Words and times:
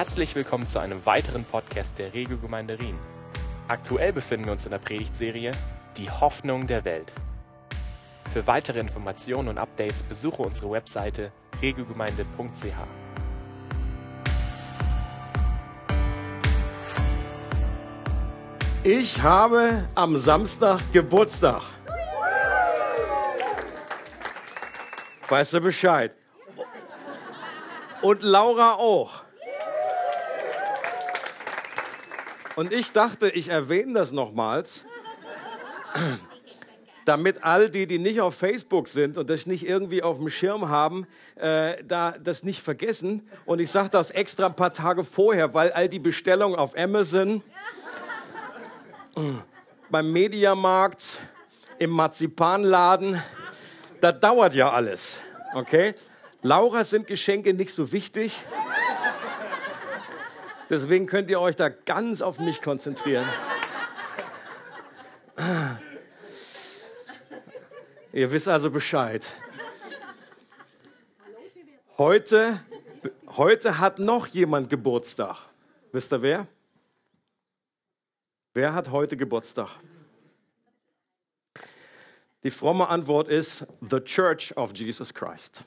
Herzlich 0.00 0.34
willkommen 0.34 0.66
zu 0.66 0.78
einem 0.78 1.04
weiteren 1.04 1.44
Podcast 1.44 1.98
der 1.98 2.14
Regelgemeinde 2.14 2.78
Rien. 2.78 2.98
Aktuell 3.68 4.14
befinden 4.14 4.46
wir 4.46 4.52
uns 4.52 4.64
in 4.64 4.70
der 4.70 4.78
Predigtserie 4.78 5.52
Die 5.98 6.10
Hoffnung 6.10 6.66
der 6.66 6.86
Welt. 6.86 7.12
Für 8.32 8.46
weitere 8.46 8.80
Informationen 8.80 9.48
und 9.48 9.58
Updates 9.58 10.02
besuche 10.02 10.40
unsere 10.40 10.70
Webseite 10.70 11.32
regelgemeinde.ch. 11.60 12.64
Ich 18.84 19.22
habe 19.22 19.86
am 19.94 20.16
Samstag 20.16 20.80
Geburtstag. 20.94 21.60
Weißt 25.28 25.52
du 25.52 25.60
Bescheid? 25.60 26.16
Und 28.00 28.22
Laura 28.22 28.76
auch. 28.76 29.24
Und 32.60 32.74
ich 32.74 32.92
dachte, 32.92 33.30
ich 33.30 33.48
erwähne 33.48 33.94
das 33.94 34.12
nochmals, 34.12 34.84
damit 37.06 37.42
all 37.42 37.70
die, 37.70 37.86
die 37.86 37.98
nicht 37.98 38.20
auf 38.20 38.34
Facebook 38.34 38.86
sind 38.86 39.16
und 39.16 39.30
das 39.30 39.46
nicht 39.46 39.66
irgendwie 39.66 40.02
auf 40.02 40.18
dem 40.18 40.28
Schirm 40.28 40.68
haben, 40.68 41.06
äh, 41.36 41.82
da 41.82 42.10
das 42.22 42.42
nicht 42.42 42.60
vergessen. 42.60 43.26
Und 43.46 43.60
ich 43.60 43.70
sage 43.70 43.88
das 43.88 44.10
extra 44.10 44.44
ein 44.44 44.56
paar 44.56 44.74
Tage 44.74 45.04
vorher, 45.04 45.54
weil 45.54 45.72
all 45.72 45.88
die 45.88 46.00
Bestellungen 46.00 46.58
auf 46.58 46.76
Amazon, 46.76 47.42
beim 49.88 50.12
Mediamarkt, 50.12 51.16
im 51.78 51.88
Marzipanladen, 51.88 53.22
das 54.02 54.20
dauert 54.20 54.54
ja 54.54 54.70
alles. 54.70 55.22
Okay? 55.54 55.94
Laura 56.42 56.84
sind 56.84 57.06
Geschenke 57.06 57.54
nicht 57.54 57.72
so 57.72 57.90
wichtig. 57.90 58.36
Deswegen 60.70 61.06
könnt 61.06 61.28
ihr 61.30 61.40
euch 61.40 61.56
da 61.56 61.68
ganz 61.68 62.22
auf 62.22 62.38
mich 62.38 62.62
konzentrieren. 62.62 63.28
Ihr 68.12 68.30
wisst 68.30 68.46
also 68.46 68.70
Bescheid. 68.70 69.34
Heute, 71.98 72.60
heute 73.36 73.78
hat 73.78 73.98
noch 73.98 74.28
jemand 74.28 74.70
Geburtstag. 74.70 75.48
Wisst 75.90 76.12
ihr 76.12 76.22
wer? 76.22 76.46
Wer 78.54 78.72
hat 78.72 78.90
heute 78.90 79.16
Geburtstag? 79.16 79.70
Die 82.44 82.50
fromme 82.52 82.88
Antwort 82.88 83.28
ist 83.28 83.66
The 83.80 84.00
Church 84.00 84.56
of 84.56 84.72
Jesus 84.74 85.12
Christ. 85.12 85.64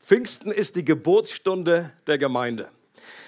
Pfingsten 0.00 0.50
ist 0.50 0.74
die 0.74 0.84
Geburtsstunde 0.84 1.92
der 2.08 2.18
Gemeinde. 2.18 2.70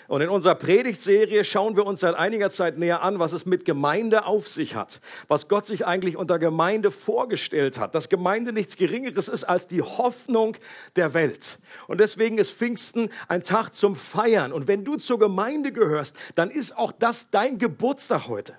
Und 0.08 0.20
in 0.20 0.28
unserer 0.28 0.54
Predigtserie 0.54 1.44
schauen 1.44 1.76
wir 1.76 1.86
uns 1.86 2.00
seit 2.00 2.14
einiger 2.14 2.50
Zeit 2.50 2.78
näher 2.78 3.02
an, 3.02 3.18
was 3.18 3.32
es 3.32 3.46
mit 3.46 3.64
Gemeinde 3.64 4.26
auf 4.26 4.48
sich 4.48 4.74
hat, 4.74 5.00
was 5.28 5.48
Gott 5.48 5.64
sich 5.66 5.86
eigentlich 5.86 6.16
unter 6.16 6.38
Gemeinde 6.38 6.90
vorgestellt 6.90 7.78
hat, 7.78 7.94
dass 7.94 8.08
Gemeinde 8.08 8.52
nichts 8.52 8.76
Geringeres 8.76 9.28
ist 9.28 9.44
als 9.44 9.66
die 9.66 9.82
Hoffnung 9.82 10.56
der 10.96 11.14
Welt. 11.14 11.58
Und 11.86 11.98
deswegen 12.00 12.38
ist 12.38 12.52
Pfingsten 12.52 13.10
ein 13.28 13.42
Tag 13.42 13.70
zum 13.70 13.96
Feiern. 13.96 14.52
Und 14.52 14.68
wenn 14.68 14.84
du 14.84 14.96
zur 14.96 15.18
Gemeinde 15.18 15.72
gehörst, 15.72 16.16
dann 16.34 16.50
ist 16.50 16.76
auch 16.76 16.92
das 16.92 17.30
dein 17.30 17.58
Geburtstag 17.58 18.28
heute. 18.28 18.54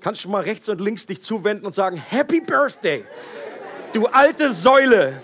Kannst 0.00 0.24
du 0.24 0.28
mal 0.28 0.42
rechts 0.42 0.68
und 0.68 0.80
links 0.80 1.06
dich 1.06 1.22
zuwenden 1.22 1.64
und 1.64 1.72
sagen, 1.72 1.96
Happy 1.96 2.40
Birthday, 2.40 3.04
du 3.92 4.06
alte 4.06 4.52
Säule, 4.52 5.22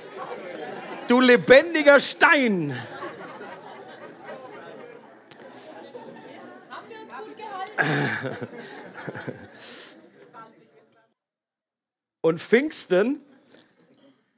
du 1.09 1.21
lebendiger 1.21 1.99
Stein. 2.01 2.77
Und 12.21 12.41
Pfingsten 12.41 13.21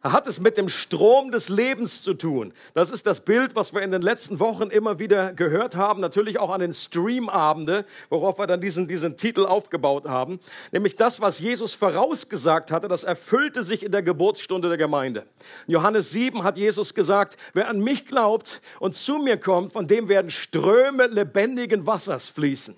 hat 0.03 0.27
es 0.27 0.41
mit 0.41 0.57
dem 0.57 0.69
Strom 0.69 1.31
des 1.31 1.49
Lebens 1.49 2.03
zu 2.03 2.15
tun. 2.15 2.55
Das 2.73 2.91
ist 2.91 3.07
das 3.07 3.21
Bild, 3.21 3.55
was 3.55 3.75
wir 3.75 3.83
in 3.83 3.91
den 3.91 4.01
letzten 4.01 4.41
Wochen 4.41 4.71
immer 4.71 4.99
wieder 4.99 5.35
gehört 5.35 5.77
haben, 5.77 6.01
natürlich 6.01 6.39
auch 6.39 6.51
an 6.51 6.61
den 6.61 6.73
Streamabende, 6.73 7.85
worauf 8.09 8.39
wir 8.39 8.47
dann 8.47 8.63
diesen, 8.63 8.89
diesen 8.89 9.17
Titel 9.17 9.45
aufgebaut 9.45 10.09
haben. 10.09 10.41
Nämlich 10.73 10.97
das, 10.97 11.21
was 11.21 11.39
Jesus 11.39 11.75
vorausgesagt 11.75 12.71
hatte, 12.71 12.89
das 12.89 13.05
erfüllte 13.05 13.63
sich 13.63 13.83
in 13.83 13.93
der 13.93 14.03
Geburtsstunde 14.03 14.69
der 14.69 14.79
Gemeinde. 14.79 15.27
In 15.67 15.75
Johannes 15.75 16.11
7 16.11 16.45
hat 16.45 16.57
Jesus 16.57 16.95
gesagt, 16.95 17.37
wer 17.53 17.69
an 17.69 17.81
mich 17.81 18.07
glaubt 18.07 18.63
und 18.79 18.97
zu 18.97 19.19
mir 19.19 19.37
kommt, 19.37 19.73
von 19.73 19.87
dem 19.87 20.09
werden 20.09 20.31
Ströme 20.31 21.09
lebendigen 21.09 21.87
Wassers 21.87 22.29
fließen. 22.29 22.75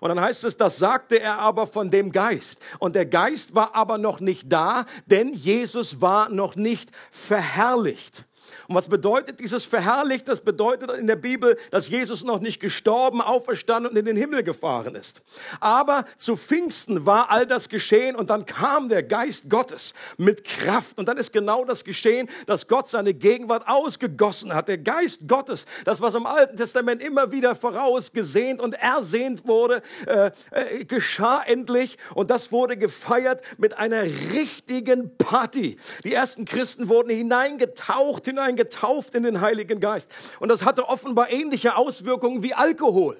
Und 0.00 0.08
dann 0.10 0.20
heißt 0.20 0.44
es, 0.44 0.56
das 0.56 0.78
sagte 0.78 1.20
er 1.20 1.38
aber 1.38 1.66
von 1.66 1.90
dem 1.90 2.12
Geist. 2.12 2.60
Und 2.78 2.94
der 2.94 3.06
Geist 3.06 3.54
war 3.54 3.74
aber 3.74 3.98
noch 3.98 4.20
nicht 4.20 4.52
da, 4.52 4.86
denn 5.06 5.32
Jesus 5.32 6.00
war 6.00 6.28
noch 6.28 6.56
nicht 6.56 6.90
verherrlicht. 7.10 8.27
Und 8.66 8.74
was 8.74 8.88
bedeutet 8.88 9.40
dieses 9.40 9.64
verherrlicht? 9.64 10.28
Das 10.28 10.40
bedeutet 10.40 10.90
in 10.90 11.06
der 11.06 11.16
Bibel, 11.16 11.58
dass 11.70 11.88
Jesus 11.88 12.24
noch 12.24 12.40
nicht 12.40 12.60
gestorben, 12.60 13.20
auferstanden 13.20 13.90
und 13.90 13.96
in 13.96 14.04
den 14.04 14.16
Himmel 14.16 14.42
gefahren 14.42 14.94
ist. 14.94 15.22
Aber 15.60 16.04
zu 16.16 16.36
Pfingsten 16.36 17.06
war 17.06 17.30
all 17.30 17.46
das 17.46 17.68
geschehen 17.68 18.16
und 18.16 18.30
dann 18.30 18.46
kam 18.46 18.88
der 18.88 19.02
Geist 19.02 19.48
Gottes 19.48 19.94
mit 20.16 20.44
Kraft. 20.44 20.98
Und 20.98 21.08
dann 21.08 21.16
ist 21.16 21.32
genau 21.32 21.64
das 21.64 21.84
geschehen, 21.84 22.28
dass 22.46 22.68
Gott 22.68 22.88
seine 22.88 23.14
Gegenwart 23.14 23.66
ausgegossen 23.66 24.54
hat. 24.54 24.68
Der 24.68 24.78
Geist 24.78 25.28
Gottes, 25.28 25.66
das 25.84 26.00
was 26.00 26.14
im 26.14 26.26
Alten 26.26 26.56
Testament 26.56 27.02
immer 27.02 27.32
wieder 27.32 27.54
vorausgesehnt 27.54 28.60
und 28.60 28.74
ersehnt 28.74 29.46
wurde, 29.46 29.82
äh, 30.06 30.30
äh, 30.50 30.84
geschah 30.84 31.42
endlich 31.42 31.98
und 32.14 32.30
das 32.30 32.52
wurde 32.52 32.76
gefeiert 32.76 33.42
mit 33.56 33.76
einer 33.76 34.02
richtigen 34.02 35.16
Party. 35.16 35.78
Die 36.04 36.14
ersten 36.14 36.44
Christen 36.44 36.88
wurden 36.88 37.10
hineingetaucht, 37.10 38.24
hineingetaucht 38.38 38.68
getauft 38.78 39.14
in 39.14 39.22
den 39.22 39.40
Heiligen 39.40 39.80
Geist. 39.80 40.10
Und 40.40 40.48
das 40.48 40.64
hatte 40.64 40.88
offenbar 40.88 41.30
ähnliche 41.30 41.76
Auswirkungen 41.76 42.42
wie 42.42 42.54
Alkohol. 42.54 43.16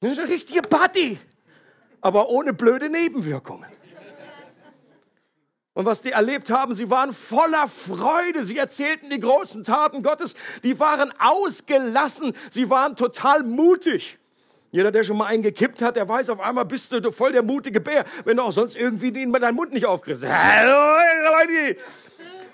Das 0.00 0.12
ist 0.12 0.18
eine 0.18 0.28
richtige 0.28 0.62
Party, 0.62 1.18
aber 2.00 2.28
ohne 2.28 2.52
blöde 2.52 2.90
Nebenwirkungen. 2.90 3.70
Und 5.72 5.84
was 5.84 6.00
die 6.00 6.12
erlebt 6.12 6.48
haben, 6.48 6.74
sie 6.74 6.88
waren 6.90 7.12
voller 7.12 7.68
Freude. 7.68 8.44
Sie 8.44 8.56
erzählten 8.56 9.10
die 9.10 9.20
großen 9.20 9.62
Taten 9.62 10.02
Gottes. 10.02 10.34
Die 10.62 10.80
waren 10.80 11.12
ausgelassen. 11.18 12.32
Sie 12.50 12.70
waren 12.70 12.96
total 12.96 13.42
mutig. 13.42 14.18
Jeder, 14.70 14.90
der 14.90 15.04
schon 15.04 15.18
mal 15.18 15.26
einen 15.26 15.42
gekippt 15.42 15.82
hat, 15.82 15.96
der 15.96 16.08
weiß, 16.08 16.30
auf 16.30 16.40
einmal 16.40 16.64
bist 16.64 16.92
du 16.92 17.10
voll 17.10 17.32
der 17.32 17.42
mutige 17.42 17.80
Bär, 17.80 18.06
wenn 18.24 18.38
du 18.38 18.42
auch 18.42 18.52
sonst 18.52 18.74
irgendwie 18.74 19.10
deinem 19.42 19.56
Mund 19.56 19.72
nicht 19.72 19.84
aufkriegst. 19.84 20.24
Hallo, 20.26 20.98
Leute! 21.24 21.78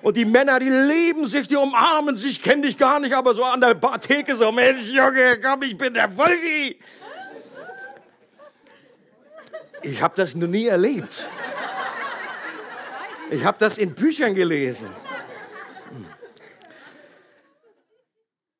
Und 0.02 0.16
die 0.16 0.24
Männer, 0.24 0.58
die 0.58 0.68
lieben 0.68 1.26
sich, 1.26 1.46
die 1.46 1.56
umarmen 1.56 2.16
sich, 2.16 2.32
ich 2.32 2.42
kenne 2.42 2.62
dich 2.62 2.76
gar 2.76 2.98
nicht, 2.98 3.12
aber 3.14 3.34
so 3.34 3.44
an 3.44 3.60
der 3.60 3.80
Theke 4.00 4.34
so, 4.36 4.50
Mensch, 4.50 4.90
Junge, 4.90 5.38
komm, 5.40 5.62
ich 5.62 5.78
bin 5.78 5.94
der 5.94 6.16
Volki. 6.16 6.78
Ich 9.82 10.02
habe 10.02 10.14
das 10.16 10.34
noch 10.34 10.48
nie 10.48 10.66
erlebt. 10.66 11.28
Ich 13.30 13.44
habe 13.44 13.56
das 13.60 13.78
in 13.78 13.94
Büchern 13.94 14.34
gelesen. 14.34 14.88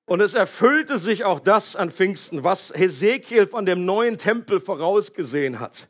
Und 0.06 0.20
es 0.20 0.34
erfüllte 0.34 0.98
sich 0.98 1.24
auch 1.24 1.40
das 1.40 1.74
an 1.74 1.90
Pfingsten, 1.90 2.44
was 2.44 2.72
Hesekiel 2.76 3.46
von 3.46 3.66
dem 3.66 3.84
neuen 3.84 4.18
Tempel 4.18 4.60
vorausgesehen 4.60 5.58
hat. 5.58 5.88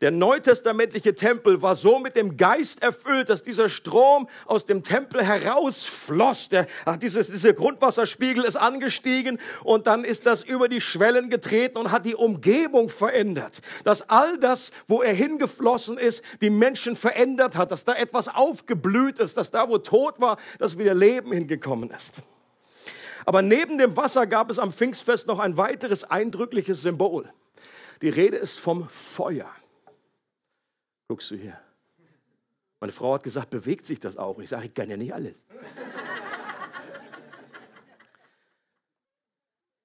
Der 0.00 0.12
neutestamentliche 0.12 1.16
Tempel 1.16 1.60
war 1.60 1.74
so 1.74 1.98
mit 1.98 2.14
dem 2.14 2.36
Geist 2.36 2.82
erfüllt, 2.82 3.30
dass 3.30 3.42
dieser 3.42 3.68
Strom 3.68 4.28
aus 4.46 4.64
dem 4.64 4.84
Tempel 4.84 5.24
herausfloss. 5.24 6.50
Der, 6.50 6.66
ach, 6.84 6.96
dieses, 6.96 7.32
dieser 7.32 7.52
Grundwasserspiegel 7.52 8.44
ist 8.44 8.54
angestiegen 8.54 9.40
und 9.64 9.88
dann 9.88 10.04
ist 10.04 10.24
das 10.24 10.44
über 10.44 10.68
die 10.68 10.80
Schwellen 10.80 11.30
getreten 11.30 11.78
und 11.78 11.90
hat 11.90 12.06
die 12.06 12.14
Umgebung 12.14 12.88
verändert. 12.90 13.60
Dass 13.82 14.08
all 14.08 14.38
das, 14.38 14.70
wo 14.86 15.02
er 15.02 15.12
hingeflossen 15.12 15.98
ist, 15.98 16.22
die 16.42 16.50
Menschen 16.50 16.94
verändert 16.94 17.56
hat, 17.56 17.72
dass 17.72 17.84
da 17.84 17.94
etwas 17.94 18.28
aufgeblüht 18.28 19.18
ist, 19.18 19.36
dass 19.36 19.50
da, 19.50 19.68
wo 19.68 19.78
Tod 19.78 20.20
war, 20.20 20.38
dass 20.60 20.78
wieder 20.78 20.94
Leben 20.94 21.32
hingekommen 21.32 21.90
ist. 21.90 22.22
Aber 23.26 23.42
neben 23.42 23.78
dem 23.78 23.96
Wasser 23.96 24.28
gab 24.28 24.48
es 24.48 24.60
am 24.60 24.72
Pfingstfest 24.72 25.26
noch 25.26 25.40
ein 25.40 25.56
weiteres 25.56 26.04
eindrückliches 26.04 26.82
Symbol. 26.82 27.28
Die 28.00 28.10
Rede 28.10 28.36
ist 28.36 28.60
vom 28.60 28.88
Feuer. 28.88 29.50
Guckst 31.08 31.30
du 31.30 31.36
hier. 31.36 31.58
Meine 32.80 32.92
Frau 32.92 33.14
hat 33.14 33.22
gesagt, 33.22 33.50
bewegt 33.50 33.86
sich 33.86 33.98
das 33.98 34.16
auch? 34.18 34.38
ich 34.38 34.50
sage, 34.50 34.66
ich 34.66 34.74
kann 34.74 34.90
ja 34.90 34.96
nicht 34.96 35.12
alles. 35.12 35.46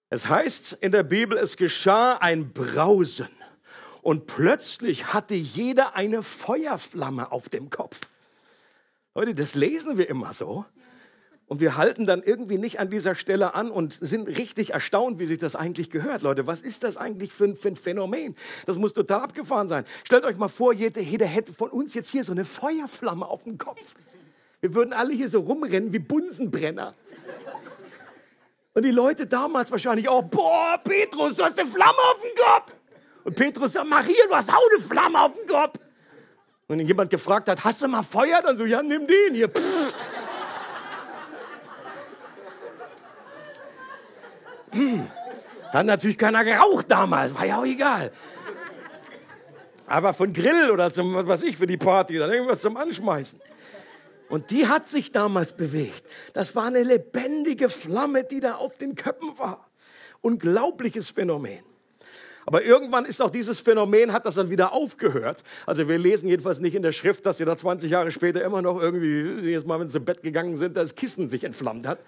Es 0.10 0.28
heißt 0.28 0.74
in 0.74 0.92
der 0.92 1.02
Bibel, 1.02 1.38
es 1.38 1.58
geschah 1.58 2.18
ein 2.18 2.54
Brausen 2.54 3.30
und 4.04 4.28
plötzlich 4.28 5.14
hatte 5.14 5.34
jeder 5.34 5.96
eine 5.96 6.22
Feuerflamme 6.22 7.32
auf 7.32 7.50
dem 7.50 7.72
Kopf. 7.72 8.02
Leute, 9.16 9.34
das 9.34 9.56
lesen 9.56 9.98
wir 9.98 10.10
immer 10.10 10.34
so. 10.34 10.66
Und 11.48 11.60
wir 11.60 11.76
halten 11.76 12.06
dann 12.06 12.24
irgendwie 12.24 12.58
nicht 12.58 12.80
an 12.80 12.90
dieser 12.90 13.16
Stelle 13.16 13.54
an 13.54 13.70
und 13.70 13.94
sind 13.94 14.28
richtig 14.28 14.72
erstaunt, 14.72 15.20
wie 15.20 15.26
sich 15.26 15.40
das 15.40 15.56
eigentlich 15.56 15.90
gehört. 15.90 16.22
Leute, 16.22 16.48
was 16.48 16.62
ist 16.62 16.84
das 16.84 16.96
eigentlich 16.98 17.34
für 17.34 17.46
ein, 17.46 17.56
für 17.56 17.68
ein 17.68 17.76
Phänomen? 17.76 18.36
Das 18.66 18.78
muss 18.78 18.94
total 18.94 19.22
abgefahren 19.22 19.68
sein. 19.68 19.86
Stellt 20.04 20.24
euch 20.24 20.38
mal 20.38 20.48
vor, 20.48 20.74
jeder, 20.74 21.02
jeder 21.02 21.26
hätte 21.26 21.54
von 21.54 21.70
uns 21.70 21.94
jetzt 21.94 22.10
hier 22.10 22.24
so 22.24 22.32
eine 22.32 22.46
Feuerflamme 22.46 23.26
auf 23.26 23.44
dem 23.44 23.58
Kopf. 23.58 23.94
Wir 24.62 24.74
würden 24.74 24.94
alle 24.94 25.14
hier 25.14 25.28
so 25.28 25.42
rumrennen 25.42 25.92
wie 25.92 26.00
Bunsenbrenner. 26.00 26.96
Und 28.74 28.84
die 28.84 28.92
Leute 28.92 29.28
damals 29.28 29.70
wahrscheinlich 29.70 30.08
auch, 30.08 30.24
boah, 30.24 30.80
Petrus, 30.84 31.36
du 31.36 31.44
hast 31.44 31.60
eine 31.60 31.70
Flamme 31.70 32.00
auf 32.14 32.22
dem 32.22 32.44
Kopf. 32.44 32.76
Und 33.26 33.36
Petrus 33.36 33.74
sagt, 33.74 33.88
Maria, 33.88 34.26
du 34.28 34.36
hast 34.36 34.50
auch 34.50 34.70
eine 34.74 34.82
Flamme 34.82 35.22
auf 35.22 35.34
dem 35.36 35.48
Kopf. 35.48 35.78
Und 36.68 36.80
wenn 36.80 36.88
jemand 36.88 37.10
gefragt 37.10 37.50
hat, 37.50 37.64
hast 37.64 37.82
du 37.82 37.88
mal 37.88 38.04
Feuer? 38.04 38.42
Dann 38.42 38.58
so, 38.58 38.66
ja, 38.66 38.82
nimm 38.82 39.06
den 39.06 39.36
hier. 39.36 39.50
Pff. 39.50 39.96
Hat 45.72 45.86
natürlich 45.86 46.18
keiner 46.18 46.44
geraucht 46.44 46.86
damals, 46.90 47.34
war 47.34 47.46
ja 47.46 47.60
auch 47.60 47.66
egal. 47.66 48.12
Aber 49.88 50.14
von 50.14 50.32
Grill 50.34 50.72
oder 50.72 50.92
zum, 50.92 51.14
was 51.14 51.28
weiß 51.28 51.44
ich, 51.44 51.58
für 51.58 51.68
die 51.68 51.78
Party, 51.78 52.18
dann 52.18 52.32
irgendwas 52.32 52.62
zum 52.62 52.78
Anschmeißen. 52.78 53.40
Und 54.30 54.50
die 54.50 54.68
hat 54.68 54.88
sich 54.88 55.12
damals 55.12 55.54
bewegt. 55.54 56.04
Das 56.34 56.56
war 56.56 56.66
eine 56.66 56.82
lebendige 56.82 57.70
Flamme, 57.70 58.24
die 58.24 58.40
da 58.40 58.56
auf 58.56 58.78
den 58.78 58.96
Köppen 58.96 59.38
war. 59.38 59.70
Unglaubliches 60.22 61.10
Phänomen. 61.10 61.60
Aber 62.46 62.64
irgendwann 62.64 63.06
ist 63.06 63.22
auch 63.22 63.30
dieses 63.30 63.60
Phänomen, 63.60 64.12
hat 64.12 64.26
das 64.26 64.36
dann 64.36 64.50
wieder 64.50 64.74
aufgehört. 64.74 65.44
Also 65.66 65.88
wir 65.88 65.98
lesen 65.98 66.28
jedenfalls 66.28 66.60
nicht 66.60 66.76
in 66.76 66.82
der 66.82 66.92
Schrift, 66.92 67.26
dass 67.26 67.38
sie 67.38 67.46
da 67.46 67.56
20 67.56 67.90
Jahre 67.90 68.12
später 68.12 68.44
immer 68.44 68.62
noch 68.62 68.82
irgendwie, 68.82 69.46
jedes 69.46 69.66
Mal, 69.66 69.80
wenn 69.80 69.88
sie 69.88 69.94
zu 69.94 70.02
Bett 70.02 70.24
gegangen 70.24 70.58
sind, 70.58 70.76
das 70.76 70.96
Kissen 70.96 71.28
sich 71.28 71.44
entflammt 71.44 71.88
hat. 71.88 72.00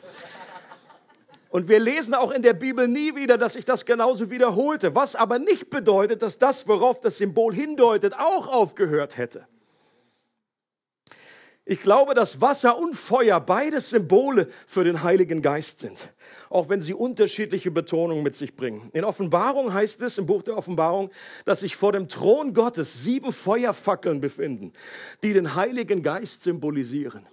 Und 1.55 1.69
wir 1.69 1.79
lesen 1.79 2.13
auch 2.15 2.31
in 2.31 2.41
der 2.41 2.51
Bibel 2.51 2.85
nie 2.85 3.15
wieder, 3.15 3.37
dass 3.37 3.53
sich 3.53 3.63
das 3.63 3.85
genauso 3.85 4.29
wiederholte. 4.29 4.93
Was 4.93 5.15
aber 5.15 5.39
nicht 5.39 5.69
bedeutet, 5.69 6.21
dass 6.21 6.37
das, 6.37 6.67
worauf 6.67 6.99
das 6.99 7.15
Symbol 7.15 7.53
hindeutet, 7.53 8.13
auch 8.13 8.49
aufgehört 8.49 9.15
hätte. 9.15 9.47
Ich 11.63 11.79
glaube, 11.81 12.13
dass 12.13 12.41
Wasser 12.41 12.77
und 12.77 12.93
Feuer 12.93 13.39
beides 13.39 13.91
Symbole 13.91 14.49
für 14.67 14.83
den 14.83 15.01
Heiligen 15.01 15.41
Geist 15.41 15.79
sind, 15.79 16.09
auch 16.49 16.67
wenn 16.67 16.81
sie 16.81 16.93
unterschiedliche 16.93 17.71
Betonungen 17.71 18.21
mit 18.21 18.35
sich 18.35 18.57
bringen. 18.57 18.89
In 18.91 19.05
Offenbarung 19.05 19.73
heißt 19.73 20.01
es, 20.01 20.17
im 20.17 20.25
Buch 20.25 20.43
der 20.43 20.57
Offenbarung, 20.57 21.09
dass 21.45 21.61
sich 21.61 21.77
vor 21.77 21.93
dem 21.93 22.09
Thron 22.09 22.53
Gottes 22.53 23.01
sieben 23.01 23.31
Feuerfackeln 23.31 24.19
befinden, 24.19 24.73
die 25.23 25.31
den 25.31 25.55
Heiligen 25.55 26.03
Geist 26.03 26.43
symbolisieren. 26.43 27.25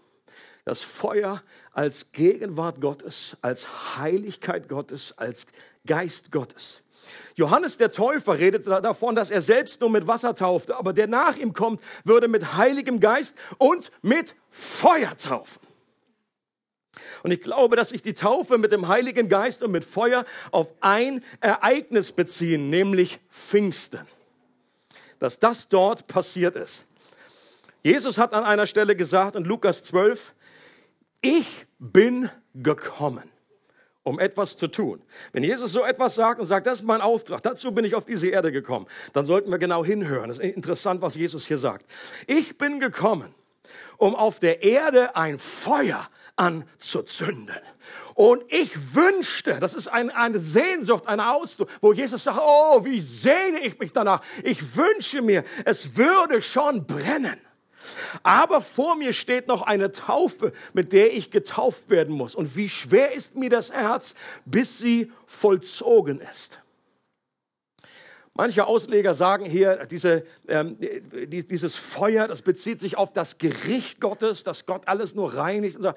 Das 0.64 0.82
Feuer 0.82 1.42
als 1.72 2.12
Gegenwart 2.12 2.80
Gottes, 2.80 3.36
als 3.42 3.96
Heiligkeit 3.96 4.68
Gottes, 4.68 5.16
als 5.18 5.46
Geist 5.86 6.30
Gottes. 6.30 6.82
Johannes 7.34 7.78
der 7.78 7.90
Täufer 7.90 8.38
redet 8.38 8.66
davon, 8.66 9.16
dass 9.16 9.30
er 9.30 9.42
selbst 9.42 9.80
nur 9.80 9.90
mit 9.90 10.06
Wasser 10.06 10.34
taufte, 10.34 10.76
aber 10.76 10.92
der 10.92 11.08
nach 11.08 11.36
ihm 11.36 11.52
kommt, 11.52 11.80
würde 12.04 12.28
mit 12.28 12.56
Heiligem 12.56 13.00
Geist 13.00 13.36
und 13.58 13.90
mit 14.02 14.36
Feuer 14.50 15.16
taufen. 15.16 15.60
Und 17.22 17.30
ich 17.30 17.40
glaube, 17.40 17.76
dass 17.76 17.88
sich 17.90 18.02
die 18.02 18.14
Taufe 18.14 18.58
mit 18.58 18.72
dem 18.72 18.88
Heiligen 18.88 19.28
Geist 19.28 19.62
und 19.62 19.72
mit 19.72 19.84
Feuer 19.84 20.24
auf 20.50 20.72
ein 20.80 21.24
Ereignis 21.40 22.12
beziehen, 22.12 22.70
nämlich 22.70 23.18
Pfingsten. 23.30 24.06
Dass 25.18 25.38
das 25.38 25.68
dort 25.68 26.06
passiert 26.06 26.56
ist. 26.56 26.84
Jesus 27.82 28.18
hat 28.18 28.34
an 28.34 28.44
einer 28.44 28.66
Stelle 28.66 28.94
gesagt 28.94 29.36
in 29.36 29.44
Lukas 29.44 29.82
12, 29.84 30.34
ich 31.22 31.66
bin 31.78 32.28
gekommen 32.54 33.32
um 34.04 34.18
etwas 34.18 34.56
zu 34.56 34.68
tun. 34.68 35.00
Wenn 35.32 35.44
Jesus 35.44 35.72
so 35.72 35.84
etwas 35.84 36.16
sagt 36.16 36.40
und 36.40 36.46
sagt, 36.46 36.66
das 36.66 36.80
ist 36.80 36.84
mein 36.84 37.00
Auftrag, 37.00 37.42
dazu 37.42 37.72
bin 37.72 37.84
ich 37.84 37.94
auf 37.94 38.04
diese 38.04 38.28
Erde 38.28 38.50
gekommen, 38.50 38.86
dann 39.12 39.24
sollten 39.24 39.50
wir 39.50 39.58
genau 39.58 39.84
hinhören. 39.84 40.28
Das 40.28 40.38
ist 40.38 40.54
interessant, 40.54 41.02
was 41.02 41.14
Jesus 41.14 41.46
hier 41.46 41.58
sagt. 41.58 41.86
Ich 42.26 42.58
bin 42.58 42.80
gekommen, 42.80 43.32
um 43.98 44.16
auf 44.16 44.40
der 44.40 44.62
Erde 44.64 45.14
ein 45.14 45.38
Feuer 45.38 46.08
anzuzünden. 46.36 47.60
Und 48.14 48.42
ich 48.48 48.94
wünschte, 48.94 49.58
das 49.60 49.74
ist 49.74 49.88
ein, 49.88 50.10
eine 50.10 50.38
Sehnsucht, 50.38 51.06
eine 51.06 51.32
Ausdruck, 51.32 51.68
wo 51.80 51.92
Jesus 51.92 52.24
sagt, 52.24 52.40
oh, 52.42 52.84
wie 52.84 53.00
sehne 53.00 53.60
ich 53.60 53.78
mich 53.78 53.92
danach. 53.92 54.22
Ich 54.42 54.76
wünsche 54.76 55.22
mir, 55.22 55.44
es 55.64 55.96
würde 55.96 56.42
schon 56.42 56.86
brennen. 56.86 57.38
Aber 58.22 58.60
vor 58.60 58.96
mir 58.96 59.12
steht 59.12 59.48
noch 59.48 59.62
eine 59.62 59.92
Taufe, 59.92 60.52
mit 60.72 60.92
der 60.92 61.12
ich 61.14 61.30
getauft 61.30 61.90
werden 61.90 62.14
muss. 62.14 62.34
Und 62.34 62.56
wie 62.56 62.68
schwer 62.68 63.12
ist 63.12 63.36
mir 63.36 63.50
das 63.50 63.72
Herz, 63.72 64.14
bis 64.44 64.78
sie 64.78 65.12
vollzogen 65.26 66.20
ist. 66.20 66.62
Manche 68.34 68.66
Ausleger 68.66 69.12
sagen 69.12 69.44
hier, 69.44 69.84
diese, 69.86 70.24
ähm, 70.48 70.78
dieses 71.28 71.76
Feuer, 71.76 72.26
das 72.28 72.40
bezieht 72.40 72.80
sich 72.80 72.96
auf 72.96 73.12
das 73.12 73.36
Gericht 73.36 74.00
Gottes, 74.00 74.42
dass 74.42 74.64
Gott 74.64 74.88
alles 74.88 75.14
nur 75.14 75.34
reinigt. 75.34 75.76
Und 75.76 75.82
so 75.82 75.92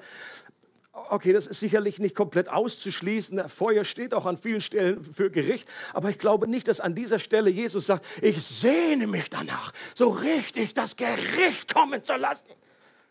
okay, 1.10 1.32
das 1.32 1.46
ist 1.46 1.60
sicherlich 1.60 1.98
nicht 1.98 2.14
komplett 2.14 2.48
auszuschließen. 2.48 3.48
Feuer 3.48 3.84
steht 3.84 4.14
auch 4.14 4.26
an 4.26 4.36
vielen 4.36 4.60
Stellen 4.60 5.04
für 5.04 5.30
Gericht. 5.30 5.68
Aber 5.92 6.10
ich 6.10 6.18
glaube 6.18 6.48
nicht, 6.48 6.68
dass 6.68 6.80
an 6.80 6.94
dieser 6.94 7.18
Stelle 7.18 7.50
Jesus 7.50 7.86
sagt, 7.86 8.04
ich 8.22 8.42
sehne 8.42 9.06
mich 9.06 9.30
danach, 9.30 9.72
so 9.94 10.08
richtig 10.08 10.74
das 10.74 10.96
Gericht 10.96 11.72
kommen 11.72 12.02
zu 12.02 12.16
lassen. 12.16 12.48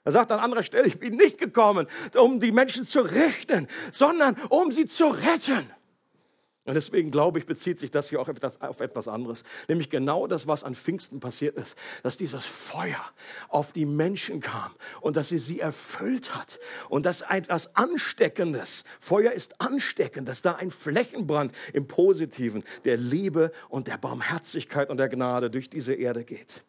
Er 0.03 0.11
sagt 0.11 0.31
an 0.31 0.39
anderer 0.39 0.63
Stelle, 0.63 0.87
ich 0.87 0.99
bin 0.99 1.15
nicht 1.15 1.37
gekommen, 1.37 1.87
um 2.15 2.39
die 2.39 2.51
Menschen 2.51 2.85
zu 2.85 3.01
richten, 3.01 3.67
sondern 3.91 4.35
um 4.49 4.71
sie 4.71 4.85
zu 4.85 5.07
retten. 5.07 5.69
Und 6.65 6.73
deswegen 6.73 7.11
glaube 7.11 7.37
ich, 7.37 7.45
bezieht 7.45 7.77
sich 7.77 7.91
das 7.91 8.09
hier 8.09 8.19
auch 8.19 8.27
auf 8.27 8.79
etwas 8.79 9.07
anderes. 9.07 9.43
Nämlich 9.67 9.91
genau 9.91 10.25
das, 10.25 10.47
was 10.47 10.63
an 10.63 10.73
Pfingsten 10.73 11.19
passiert 11.19 11.55
ist. 11.57 11.77
Dass 12.01 12.17
dieses 12.17 12.43
Feuer 12.43 13.03
auf 13.49 13.71
die 13.71 13.85
Menschen 13.85 14.39
kam 14.39 14.71
und 14.99 15.15
dass 15.15 15.29
sie 15.29 15.37
sie 15.37 15.59
erfüllt 15.59 16.35
hat. 16.35 16.59
Und 16.89 17.05
dass 17.05 17.21
etwas 17.21 17.75
Ansteckendes, 17.75 18.83
Feuer 18.99 19.31
ist 19.31 19.61
ansteckend, 19.61 20.27
dass 20.27 20.41
da 20.41 20.55
ein 20.55 20.71
Flächenbrand 20.71 21.51
im 21.71 21.87
Positiven 21.87 22.63
der 22.83 22.97
Liebe 22.97 23.51
und 23.69 23.87
der 23.87 23.99
Barmherzigkeit 23.99 24.89
und 24.89 24.97
der 24.97 25.09
Gnade 25.09 25.51
durch 25.51 25.69
diese 25.69 25.93
Erde 25.93 26.23
geht. 26.23 26.63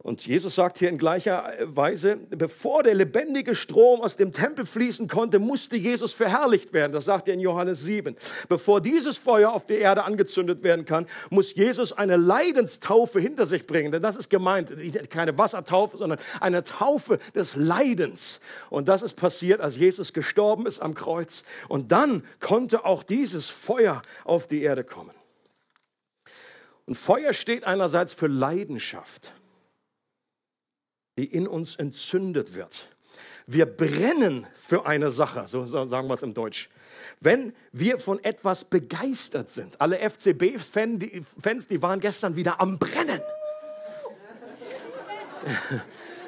Und 0.00 0.24
Jesus 0.24 0.54
sagt 0.54 0.78
hier 0.78 0.90
in 0.90 0.96
gleicher 0.96 1.52
Weise, 1.62 2.18
bevor 2.30 2.84
der 2.84 2.94
lebendige 2.94 3.56
Strom 3.56 4.00
aus 4.00 4.16
dem 4.16 4.32
Tempel 4.32 4.64
fließen 4.64 5.08
konnte, 5.08 5.40
musste 5.40 5.76
Jesus 5.76 6.12
verherrlicht 6.12 6.72
werden. 6.72 6.92
Das 6.92 7.06
sagt 7.06 7.26
er 7.26 7.34
in 7.34 7.40
Johannes 7.40 7.82
7. 7.82 8.14
Bevor 8.48 8.80
dieses 8.80 9.18
Feuer 9.18 9.50
auf 9.52 9.66
der 9.66 9.80
Erde 9.80 10.04
angezündet 10.04 10.62
werden 10.62 10.84
kann, 10.84 11.06
muss 11.30 11.52
Jesus 11.56 11.92
eine 11.92 12.16
Leidenstaufe 12.16 13.18
hinter 13.18 13.44
sich 13.44 13.66
bringen. 13.66 13.90
Denn 13.90 14.00
das 14.00 14.16
ist 14.16 14.30
gemeint, 14.30 14.72
keine 15.10 15.36
Wassertaufe, 15.36 15.96
sondern 15.96 16.20
eine 16.40 16.62
Taufe 16.62 17.18
des 17.34 17.56
Leidens. 17.56 18.40
Und 18.70 18.86
das 18.86 19.02
ist 19.02 19.14
passiert, 19.14 19.60
als 19.60 19.76
Jesus 19.76 20.12
gestorben 20.12 20.66
ist 20.66 20.78
am 20.78 20.94
Kreuz. 20.94 21.42
Und 21.66 21.90
dann 21.90 22.22
konnte 22.38 22.84
auch 22.84 23.02
dieses 23.02 23.48
Feuer 23.48 24.02
auf 24.24 24.46
die 24.46 24.62
Erde 24.62 24.84
kommen. 24.84 25.10
Und 26.86 26.94
Feuer 26.94 27.32
steht 27.32 27.64
einerseits 27.64 28.14
für 28.14 28.28
Leidenschaft 28.28 29.32
die 31.18 31.26
in 31.26 31.46
uns 31.46 31.76
entzündet 31.76 32.54
wird. 32.54 32.88
Wir 33.46 33.66
brennen 33.66 34.46
für 34.54 34.86
eine 34.86 35.10
Sache, 35.10 35.46
so 35.48 35.66
sagen 35.66 36.08
wir 36.08 36.14
es 36.14 36.22
im 36.22 36.32
Deutsch. 36.32 36.70
Wenn 37.20 37.52
wir 37.72 37.98
von 37.98 38.22
etwas 38.22 38.64
begeistert 38.64 39.50
sind. 39.50 39.80
Alle 39.80 39.98
FCB-Fans, 39.98 41.66
die 41.66 41.82
waren 41.82 41.98
gestern 41.98 42.36
wieder 42.36 42.60
am 42.60 42.78
Brennen. 42.78 43.20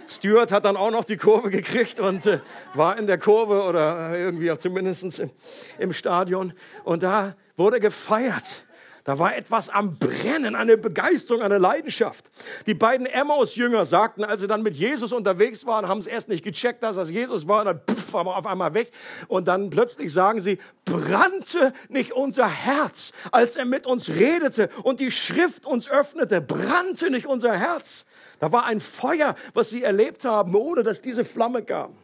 Stuart 0.09 0.51
hat 0.51 0.65
dann 0.65 0.77
auch 0.77 0.91
noch 0.91 1.05
die 1.05 1.17
Kurve 1.17 1.51
gekriegt 1.51 2.01
und 2.01 2.27
äh, 2.27 2.41
war 2.75 2.99
in 2.99 3.07
der 3.07 3.19
Kurve 3.19 3.63
oder 3.63 4.19
irgendwie 4.19 4.51
auch 4.51 4.59
zumindest 4.59 5.21
im, 5.21 5.31
im 5.79 5.93
Stadion. 5.93 6.53
Und 6.83 7.05
da 7.05 7.37
wurde 7.57 7.79
gefeiert. 7.79 8.65
Da 9.11 9.19
war 9.19 9.37
etwas 9.37 9.69
am 9.69 9.99
Brennen, 9.99 10.55
eine 10.55 10.77
Begeisterung, 10.77 11.43
eine 11.43 11.59
Leidenschaft. 11.59 12.31
Die 12.69 12.75
beiden 12.75 13.07
Emmaus-Jünger 13.07 13.85
sagten, 13.85 14.23
als 14.23 14.41
sie 14.41 14.47
dann 14.47 14.63
mit 14.63 14.77
Jesus 14.77 15.13
unterwegs 15.13 15.67
waren, 15.67 15.89
haben 15.89 15.99
es 15.99 16.07
erst 16.07 16.29
nicht 16.29 16.45
gecheckt, 16.45 16.85
dass 16.85 16.95
das 16.95 17.11
Jesus 17.11 17.49
war, 17.49 17.63
und 17.63 17.67
dann 17.67 17.81
pff, 17.91 18.13
war 18.13 18.23
man 18.23 18.35
auf 18.35 18.47
einmal 18.47 18.73
weg. 18.73 18.93
Und 19.27 19.49
dann 19.49 19.69
plötzlich 19.69 20.13
sagen 20.13 20.39
sie, 20.39 20.61
brannte 20.85 21.73
nicht 21.89 22.13
unser 22.13 22.47
Herz, 22.47 23.11
als 23.33 23.57
er 23.57 23.65
mit 23.65 23.85
uns 23.85 24.11
redete 24.11 24.71
und 24.85 25.01
die 25.01 25.11
Schrift 25.11 25.67
uns 25.67 25.91
öffnete, 25.91 26.41
brannte 26.41 27.11
nicht 27.11 27.27
unser 27.27 27.59
Herz. 27.59 28.05
Da 28.39 28.53
war 28.53 28.65
ein 28.65 28.81
Feuer, 28.81 29.35
was 29.55 29.71
sie 29.71 29.83
erlebt 29.83 30.25
haben, 30.25 30.55
ohne 30.55 30.85
dass 30.85 31.03
diese 31.03 31.25
Flamme 31.25 31.65
kam. 31.65 31.97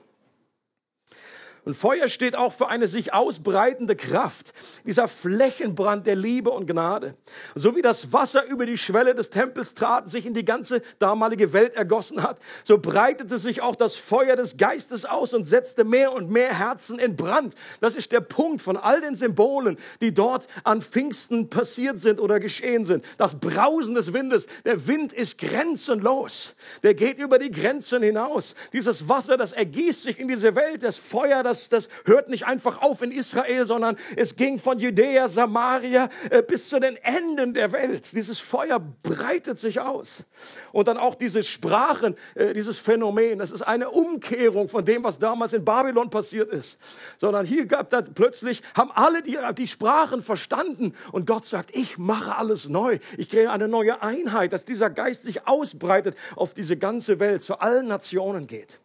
Und 1.66 1.74
Feuer 1.74 2.06
steht 2.06 2.36
auch 2.36 2.52
für 2.52 2.68
eine 2.68 2.86
sich 2.86 3.12
ausbreitende 3.12 3.96
Kraft, 3.96 4.52
dieser 4.84 5.08
Flächenbrand 5.08 6.06
der 6.06 6.14
Liebe 6.14 6.50
und 6.52 6.68
Gnade. 6.68 7.16
So 7.56 7.74
wie 7.74 7.82
das 7.82 8.12
Wasser 8.12 8.44
über 8.44 8.66
die 8.66 8.78
Schwelle 8.78 9.16
des 9.16 9.30
Tempels 9.30 9.74
trat, 9.74 10.08
sich 10.08 10.26
in 10.26 10.32
die 10.32 10.44
ganze 10.44 10.80
damalige 11.00 11.52
Welt 11.52 11.74
ergossen 11.74 12.22
hat, 12.22 12.38
so 12.62 12.78
breitete 12.78 13.38
sich 13.38 13.62
auch 13.62 13.74
das 13.74 13.96
Feuer 13.96 14.36
des 14.36 14.56
Geistes 14.58 15.06
aus 15.06 15.34
und 15.34 15.42
setzte 15.42 15.82
mehr 15.82 16.12
und 16.12 16.30
mehr 16.30 16.56
Herzen 16.56 17.00
in 17.00 17.16
Brand. 17.16 17.56
Das 17.80 17.96
ist 17.96 18.12
der 18.12 18.20
Punkt 18.20 18.62
von 18.62 18.76
all 18.76 19.00
den 19.00 19.16
Symbolen, 19.16 19.76
die 20.00 20.14
dort 20.14 20.46
an 20.62 20.82
Pfingsten 20.82 21.50
passiert 21.50 21.98
sind 21.98 22.20
oder 22.20 22.38
geschehen 22.38 22.84
sind. 22.84 23.04
Das 23.18 23.40
Brausen 23.40 23.96
des 23.96 24.12
Windes. 24.12 24.46
Der 24.64 24.86
Wind 24.86 25.12
ist 25.12 25.38
grenzenlos. 25.38 26.54
Der 26.84 26.94
geht 26.94 27.18
über 27.18 27.40
die 27.40 27.50
Grenzen 27.50 28.04
hinaus. 28.04 28.54
Dieses 28.72 29.08
Wasser, 29.08 29.36
das 29.36 29.50
ergießt 29.50 30.04
sich 30.04 30.20
in 30.20 30.28
diese 30.28 30.54
Welt. 30.54 30.84
Das 30.84 30.96
Feuer, 30.96 31.42
das 31.42 31.55
das, 31.56 31.68
das 31.68 31.88
hört 32.04 32.28
nicht 32.28 32.46
einfach 32.46 32.82
auf 32.82 33.02
in 33.02 33.10
Israel, 33.10 33.66
sondern 33.66 33.96
es 34.16 34.36
ging 34.36 34.58
von 34.58 34.78
Judäa, 34.78 35.28
Samaria 35.28 36.08
äh, 36.30 36.42
bis 36.42 36.68
zu 36.68 36.80
den 36.80 36.96
Enden 36.96 37.54
der 37.54 37.72
Welt. 37.72 38.12
Dieses 38.12 38.38
Feuer 38.38 38.80
breitet 39.02 39.58
sich 39.58 39.80
aus. 39.80 40.24
Und 40.72 40.88
dann 40.88 40.98
auch 40.98 41.14
diese 41.14 41.42
Sprachen, 41.42 42.16
äh, 42.34 42.52
dieses 42.52 42.78
Phänomen, 42.78 43.38
das 43.38 43.50
ist 43.50 43.62
eine 43.62 43.90
Umkehrung 43.90 44.68
von 44.68 44.84
dem, 44.84 45.04
was 45.04 45.18
damals 45.18 45.52
in 45.52 45.64
Babylon 45.64 46.10
passiert 46.10 46.50
ist. 46.50 46.78
Sondern 47.18 47.46
hier 47.46 47.66
gab 47.66 47.90
da 47.90 48.02
plötzlich, 48.02 48.62
haben 48.74 48.90
alle 48.92 49.22
die, 49.22 49.38
die 49.56 49.68
Sprachen 49.68 50.22
verstanden 50.22 50.94
und 51.12 51.26
Gott 51.26 51.46
sagt, 51.46 51.74
ich 51.74 51.98
mache 51.98 52.36
alles 52.36 52.68
neu. 52.68 52.98
Ich 53.16 53.30
kriege 53.30 53.50
eine 53.50 53.68
neue 53.68 54.02
Einheit, 54.02 54.52
dass 54.52 54.64
dieser 54.64 54.90
Geist 54.90 55.24
sich 55.24 55.46
ausbreitet 55.46 56.16
auf 56.34 56.54
diese 56.54 56.76
ganze 56.76 57.20
Welt, 57.20 57.42
zu 57.42 57.60
allen 57.60 57.86
Nationen 57.86 58.46
geht. 58.46 58.78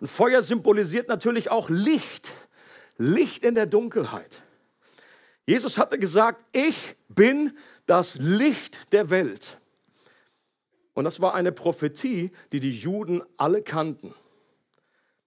Und 0.00 0.08
Feuer 0.08 0.42
symbolisiert 0.42 1.08
natürlich 1.08 1.50
auch 1.50 1.68
Licht. 1.68 2.32
Licht 2.96 3.44
in 3.44 3.54
der 3.54 3.66
Dunkelheit. 3.66 4.42
Jesus 5.46 5.78
hatte 5.78 5.98
gesagt, 5.98 6.44
ich 6.52 6.96
bin 7.08 7.56
das 7.86 8.14
Licht 8.16 8.92
der 8.92 9.10
Welt. 9.10 9.58
Und 10.94 11.04
das 11.04 11.20
war 11.20 11.34
eine 11.34 11.52
Prophetie, 11.52 12.30
die 12.52 12.60
die 12.60 12.72
Juden 12.72 13.22
alle 13.36 13.62
kannten. 13.62 14.14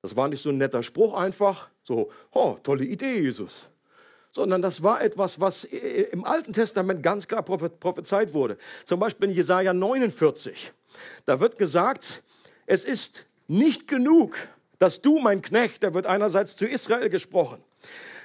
Das 0.02 0.16
war 0.16 0.28
nicht 0.28 0.42
so 0.42 0.50
ein 0.50 0.58
netter 0.58 0.84
Spruch 0.84 1.14
einfach, 1.14 1.70
so, 1.84 2.12
oh, 2.32 2.58
tolle 2.62 2.86
Idee, 2.86 3.22
Jesus. 3.22 3.70
Sondern 4.32 4.62
das 4.62 4.84
war 4.84 5.02
etwas, 5.02 5.40
was 5.40 5.64
im 5.64 6.26
Alten 6.26 6.54
Testament 6.54 7.04
ganz 7.04 7.28
klar 7.28 7.44
prophezeit 7.44 8.34
wurde. 8.34 8.58
Zum 8.86 9.00
Beispiel 9.00 9.30
in 9.30 9.36
Jesaja 9.36 9.74
49. 9.74 10.74
Da 11.26 11.40
wird 11.40 11.58
gesagt, 11.58 12.24
es 12.66 12.84
ist 12.84 13.26
nicht 13.48 13.88
genug, 13.88 14.36
dass 14.84 15.02
du, 15.02 15.18
mein 15.18 15.42
Knecht, 15.42 15.82
da 15.82 15.94
wird 15.94 16.06
einerseits 16.06 16.58
zu 16.58 16.68
Israel 16.68 17.08
gesprochen, 17.08 17.64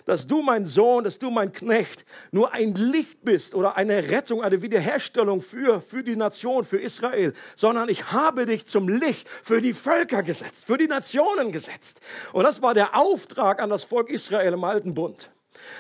dass 0.06 0.26
du, 0.26 0.42
mein 0.42 0.66
Sohn, 0.66 1.04
dass 1.04 1.20
du, 1.20 1.30
mein 1.30 1.52
Knecht, 1.52 2.04
nur 2.32 2.52
ein 2.52 2.74
Licht 2.74 3.22
bist 3.22 3.54
oder 3.54 3.76
eine 3.76 4.10
Rettung, 4.10 4.42
eine 4.42 4.60
Wiederherstellung 4.60 5.40
für, 5.40 5.80
für 5.80 6.02
die 6.02 6.16
Nation, 6.16 6.64
für 6.64 6.80
Israel, 6.80 7.32
sondern 7.54 7.88
ich 7.88 8.10
habe 8.10 8.44
dich 8.44 8.66
zum 8.66 8.88
Licht 8.88 9.28
für 9.28 9.60
die 9.60 9.72
Völker 9.72 10.24
gesetzt, 10.24 10.66
für 10.66 10.78
die 10.78 10.88
Nationen 10.88 11.52
gesetzt. 11.52 12.00
Und 12.32 12.42
das 12.42 12.60
war 12.60 12.74
der 12.74 12.96
Auftrag 12.96 13.62
an 13.62 13.70
das 13.70 13.84
Volk 13.84 14.10
Israel 14.10 14.52
im 14.52 14.64
Alten 14.64 14.94
Bund. 14.94 15.30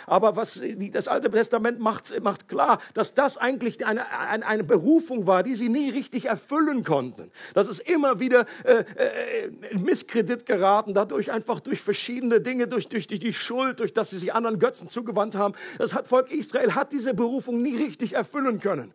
Aber 0.06 0.36
was 0.36 0.60
das 0.92 1.08
Alte 1.08 1.30
Testament 1.30 1.78
macht, 1.78 2.20
macht 2.22 2.48
klar, 2.48 2.80
dass 2.94 3.14
das 3.14 3.36
eigentlich 3.36 3.86
eine, 3.86 4.10
eine, 4.10 4.46
eine, 4.46 4.64
Berufung 4.64 5.26
war, 5.26 5.42
die 5.42 5.54
sie 5.54 5.68
nie 5.68 5.90
richtig 5.90 6.26
erfüllen 6.26 6.84
konnten. 6.84 7.30
Das 7.54 7.68
ist 7.68 7.80
immer 7.80 8.20
wieder 8.20 8.46
äh, 8.64 8.84
äh, 8.96 9.50
in 9.70 9.82
Misskredit 9.82 10.46
geraten, 10.46 10.94
dadurch 10.94 11.32
einfach 11.32 11.60
durch 11.60 11.80
verschiedene 11.80 12.40
Dinge, 12.40 12.68
durch, 12.68 12.88
durch 12.88 13.06
die, 13.06 13.18
die 13.18 13.32
Schuld, 13.32 13.80
durch 13.80 13.94
dass 13.94 14.10
sie 14.10 14.18
sich 14.18 14.34
anderen 14.34 14.58
Götzen 14.58 14.88
zugewandt 14.88 15.34
haben. 15.34 15.54
Das 15.78 15.94
hat 15.94 16.06
Volk 16.08 16.30
Israel 16.30 16.74
hat 16.74 16.92
diese 16.92 17.14
Berufung 17.14 17.62
nie 17.62 17.76
richtig 17.76 18.14
erfüllen 18.14 18.60
können. 18.60 18.92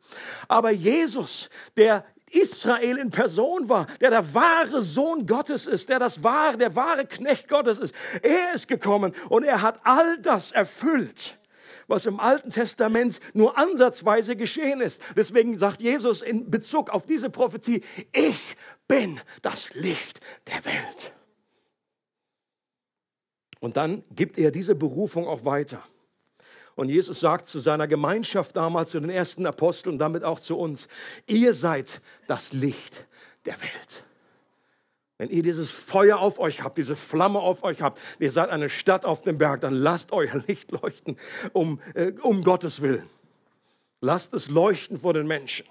Aber 0.48 0.72
Jesus, 0.72 1.50
der 1.78 2.06
Israel 2.34 2.98
in 2.98 3.12
Person 3.12 3.70
war, 3.70 3.88
der 4.02 4.10
der 4.10 4.34
wahre 4.34 4.84
Sohn 4.84 5.26
Gottes 5.26 5.68
ist, 5.68 5.90
der 5.90 6.00
das 6.00 6.24
wahre, 6.24 6.58
der 6.58 6.76
wahre 6.76 7.06
Knecht 7.06 7.48
Gottes 7.48 7.80
ist. 7.80 7.94
Er 8.22 8.54
ist 8.54 8.68
gekommen 8.68 9.14
und 9.30 9.44
er 9.44 9.62
hat 9.62 9.80
all 9.84 10.18
das 10.20 10.52
erfüllt 10.52 11.38
was 11.88 12.06
im 12.06 12.20
Alten 12.20 12.50
Testament 12.50 13.20
nur 13.34 13.58
ansatzweise 13.58 14.36
geschehen 14.36 14.82
ist. 14.82 15.02
Deswegen 15.16 15.58
sagt 15.58 15.82
Jesus 15.82 16.22
in 16.22 16.50
Bezug 16.50 16.90
auf 16.90 17.06
diese 17.06 17.30
Prophetie, 17.30 17.84
ich 18.14 18.56
bin 18.88 19.20
das 19.42 19.74
Licht 19.74 20.22
der 20.48 20.64
Welt. 20.66 21.14
Und 23.60 23.78
dann 23.78 24.04
gibt 24.12 24.38
er 24.38 24.52
diese 24.52 24.76
Berufung 24.76 25.28
auch 25.28 25.46
weiter. 25.46 25.84
Und 26.76 26.90
Jesus 26.90 27.20
sagt 27.20 27.50
zu 27.50 27.60
seiner 27.60 27.88
Gemeinschaft 27.88 28.56
damals, 28.56 28.92
zu 28.92 29.00
den 29.00 29.10
ersten 29.10 29.46
Aposteln 29.46 29.94
und 29.94 30.00
damit 30.00 30.24
auch 30.24 30.40
zu 30.40 30.58
uns, 30.58 30.88
ihr 31.28 31.54
seid 31.54 32.02
das 32.28 32.54
Licht 32.54 33.06
der 33.46 33.60
Welt. 33.62 34.04
Wenn 35.20 35.30
ihr 35.30 35.44
dieses 35.44 35.70
Feuer 35.70 36.18
auf 36.18 36.40
euch 36.40 36.64
habt, 36.64 36.78
diese 36.78 36.96
Flamme 36.96 37.40
auf 37.40 37.64
euch 37.64 37.82
habt, 37.82 38.00
ihr 38.20 38.32
seid 38.32 38.50
eine 38.50 38.70
Stadt 38.70 39.06
auf 39.06 39.22
dem 39.22 39.38
Berg, 39.38 39.62
dann 39.62 39.74
lasst 39.74 40.12
euer 40.12 40.44
Licht 40.48 40.72
leuchten 40.72 41.18
um, 41.54 41.80
äh, 41.94 42.12
um 42.22 42.44
Gottes 42.44 42.82
Willen. 42.82 43.08
Lasst 44.02 44.34
es 44.34 44.50
leuchten 44.50 45.00
vor 45.00 45.14
den 45.14 45.28
Menschen. 45.28 45.66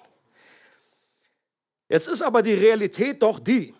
Jetzt 1.88 2.06
ist 2.06 2.22
aber 2.22 2.40
die 2.40 2.54
Realität 2.54 3.22
doch 3.22 3.38
die, 3.38 3.74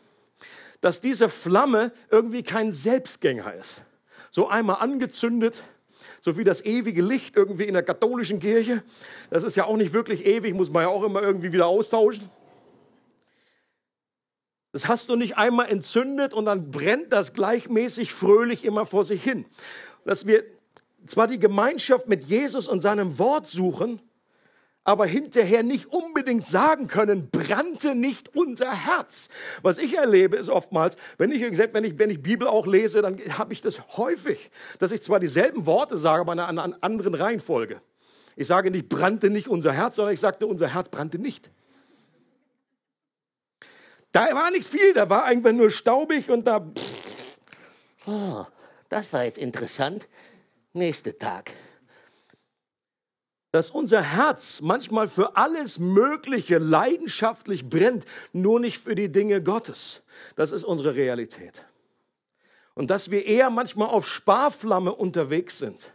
dass 0.83 1.00
diese 1.00 1.31
Flamme 1.31 1.93
irgendwie 2.11 2.43
kein 2.43 2.73
Selbstgänger 2.73 3.55
ist. 3.55 3.83
So 4.31 4.49
einmal 4.49 4.76
angezündet, 4.76 5.62
so 6.25 6.38
wie 6.38 6.45
das 6.45 6.64
ewige 6.64 7.02
Licht 7.02 7.35
irgendwie 7.35 7.64
in 7.64 7.75
der 7.75 7.83
katholischen 7.83 8.38
Kirche. 8.38 8.85
Das 9.29 9.43
ist 9.43 9.57
ja 9.57 9.64
auch 9.64 9.76
nicht 9.76 9.93
wirklich 9.93 10.25
ewig, 10.25 10.55
muss 10.55 10.71
man 10.71 10.85
ja 10.85 10.88
auch 10.88 11.02
immer 11.02 11.21
irgendwie 11.21 11.52
wieder 11.52 11.67
austauschen. 11.67 12.31
Das 14.71 14.87
hast 14.87 15.09
du 15.09 15.17
nicht 15.17 15.37
einmal 15.37 15.69
entzündet 15.69 16.33
und 16.33 16.45
dann 16.45 16.71
brennt 16.71 17.12
das 17.12 17.35
gleichmäßig 17.35 18.12
fröhlich 18.12 18.64
immer 18.64 18.87
vor 18.87 19.02
sich 19.02 19.25
hin. 19.25 19.47
Dass 20.05 20.25
wir 20.25 20.45
zwar 21.07 21.26
die 21.26 21.41
Gemeinschaft 21.41 22.07
mit 22.07 22.23
Jesus 22.23 22.69
und 22.69 22.79
seinem 22.79 23.19
Wort 23.19 23.49
suchen, 23.49 24.00
aber 24.85 25.07
hinterher 25.07 25.62
nicht 25.62 25.87
unbedingt 25.87 26.47
sagen 26.47 26.89
können, 26.89 27.31
brannte 27.31 27.95
nicht 27.95 28.35
unser 28.35 28.73
Herz. 28.73 29.29
Was 29.62 29.79
ich 29.79 29.97
erlebe, 29.97 30.37
ist 30.37 30.49
oftmals, 30.49 30.97
wenn 31.19 31.31
ich, 31.31 31.41
wenn 31.43 31.85
ich, 31.85 31.99
wenn 31.99 32.11
ich 32.11 32.23
Bibel 32.23 32.49
auch 32.49 32.67
lese, 32.67 33.01
dann 33.01 33.19
habe 33.39 33.53
ich 33.53 33.62
das 33.62 33.97
häufig, 33.97 34.51
dass 34.81 34.91
ich 34.91 35.03
zwar 35.03 35.21
dieselben 35.21 35.67
Worte 35.67 35.97
sage, 35.97 36.23
aber 36.23 36.33
in 36.33 36.41
einer 36.41 36.77
anderen 36.81 37.15
Reihenfolge. 37.15 37.81
Ich 38.35 38.49
sage 38.49 38.71
nicht, 38.71 38.89
brannte 38.89 39.31
nicht 39.31 39.47
unser 39.47 39.73
Herz, 39.73 39.97
sondern 39.97 40.15
ich 40.15 40.21
sagte, 40.21 40.47
unser 40.47 40.75
Herz 40.75 40.89
brannte 40.89 41.19
nicht. 41.19 41.51
Da 44.11 44.35
war 44.35 44.51
nichts 44.51 44.69
viel, 44.69 44.93
da 44.95 45.09
war 45.09 45.25
einfach 45.25 45.53
nur 45.53 45.71
staubig 45.71 46.31
und 46.31 46.47
da. 46.47 46.67
Oh, 48.07 48.45
das 48.89 49.12
war 49.12 49.25
jetzt 49.25 49.39
interessant. 49.39 50.09
Nächster 50.73 51.17
Tag 51.17 51.53
dass 53.53 53.71
unser 53.71 54.03
Herz 54.03 54.63
manchmal 54.63 55.07
für 55.07 55.37
alles 55.37 55.79
Mögliche 55.79 56.59
leidenschaftlich 56.59 57.69
brennt, 57.69 58.07
nur 58.33 58.59
nicht 58.59 58.79
für 58.79 58.95
die 58.95 59.13
Dinge 59.13 59.43
Gottes. 59.43 60.03
Das 60.37 60.53
ist 60.53 60.65
unsere 60.65 60.95
Realität. 60.95 61.65
Und 62.75 62.91
dass 62.91 63.11
wir 63.11 63.27
eher 63.27 63.51
manchmal 63.51 63.89
auf 63.89 64.09
Sparflamme 64.09 64.95
unterwegs 64.95 65.59
sind. 65.59 65.93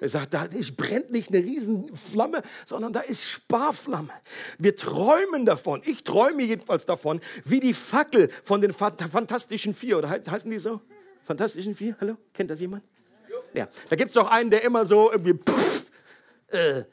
Er 0.00 0.08
sagt, 0.08 0.34
da 0.34 0.46
brennt 0.76 1.10
nicht 1.10 1.30
eine 1.30 1.38
Riesenflamme, 1.38 2.42
sondern 2.66 2.92
da 2.92 3.00
ist 3.00 3.24
Sparflamme. 3.24 4.10
Wir 4.58 4.74
träumen 4.76 5.46
davon. 5.46 5.82
Ich 5.86 6.04
träume 6.04 6.42
jedenfalls 6.42 6.84
davon, 6.84 7.20
wie 7.44 7.60
die 7.60 7.72
Fackel 7.72 8.28
von 8.42 8.60
den 8.60 8.72
Fantastischen 8.72 9.74
Vier. 9.74 9.96
Oder 9.96 10.10
heißen 10.10 10.50
die 10.50 10.58
so? 10.58 10.82
Fantastischen 11.24 11.74
Vier? 11.74 11.96
Hallo? 12.00 12.16
Kennt 12.34 12.50
das 12.50 12.60
jemand? 12.60 12.82
Ja. 13.54 13.68
Da 13.88 13.96
gibt 13.96 14.08
es 14.08 14.14
doch 14.14 14.28
einen, 14.28 14.50
der 14.50 14.62
immer 14.64 14.84
so 14.84 15.10
irgendwie 15.10 15.34
pff, 15.34 15.86
äh, 16.48 16.84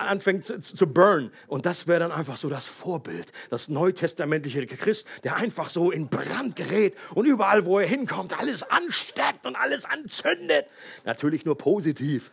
anfängt 0.00 0.44
zu, 0.44 0.58
zu 0.60 0.86
burn. 0.86 1.30
Und 1.46 1.66
das 1.66 1.86
wäre 1.86 2.00
dann 2.00 2.12
einfach 2.12 2.36
so 2.36 2.48
das 2.48 2.66
Vorbild, 2.66 3.32
das 3.50 3.68
neutestamentliche 3.68 4.66
Christ, 4.66 5.06
der 5.24 5.36
einfach 5.36 5.68
so 5.68 5.90
in 5.90 6.08
Brand 6.08 6.56
gerät 6.56 6.94
und 7.14 7.26
überall, 7.26 7.66
wo 7.66 7.78
er 7.78 7.86
hinkommt, 7.86 8.38
alles 8.38 8.62
ansteckt 8.62 9.46
und 9.46 9.56
alles 9.56 9.84
anzündet. 9.84 10.66
Natürlich 11.04 11.44
nur 11.44 11.56
positiv. 11.56 12.32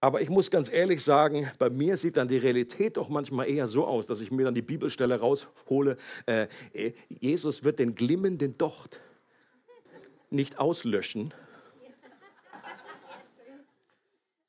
Aber 0.00 0.20
ich 0.20 0.30
muss 0.30 0.50
ganz 0.50 0.68
ehrlich 0.68 1.04
sagen, 1.04 1.48
bei 1.58 1.70
mir 1.70 1.96
sieht 1.96 2.16
dann 2.16 2.26
die 2.26 2.36
Realität 2.36 2.96
doch 2.96 3.08
manchmal 3.08 3.48
eher 3.48 3.68
so 3.68 3.86
aus, 3.86 4.08
dass 4.08 4.20
ich 4.20 4.32
mir 4.32 4.44
dann 4.44 4.54
die 4.54 4.60
Bibelstelle 4.60 5.20
raushole. 5.20 5.96
Äh, 6.26 6.48
äh 6.72 6.92
Jesus 7.08 7.62
wird 7.62 7.78
den 7.78 7.94
glimmenden 7.94 8.58
Docht 8.58 9.00
nicht 10.28 10.58
auslöschen. 10.58 11.32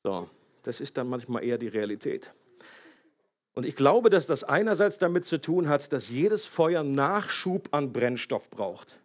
So, 0.02 0.28
das 0.64 0.80
ist 0.80 0.96
dann 0.96 1.08
manchmal 1.08 1.44
eher 1.44 1.58
die 1.58 1.68
Realität. 1.68 2.32
Und 3.54 3.64
ich 3.64 3.76
glaube, 3.76 4.10
dass 4.10 4.26
das 4.26 4.42
einerseits 4.42 4.98
damit 4.98 5.24
zu 5.24 5.40
tun 5.40 5.68
hat, 5.68 5.92
dass 5.92 6.10
jedes 6.10 6.44
Feuer 6.44 6.82
Nachschub 6.82 7.68
an 7.70 7.92
Brennstoff 7.92 8.50
braucht. 8.50 8.98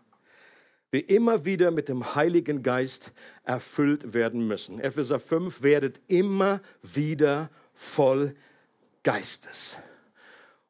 wir 0.91 1.07
immer 1.07 1.45
wieder 1.45 1.69
mit 1.69 1.87
dem 1.87 2.15
Heiligen 2.15 2.63
Geist 2.63 3.13
erfüllt 3.43 4.13
werden 4.15 4.47
müssen. 4.47 4.79
Epheser 4.79 5.19
5 5.19 5.61
werdet 5.61 6.01
immer 6.07 6.61
wieder 6.81 7.51
voll 7.75 8.33
Geistes. 9.03 9.77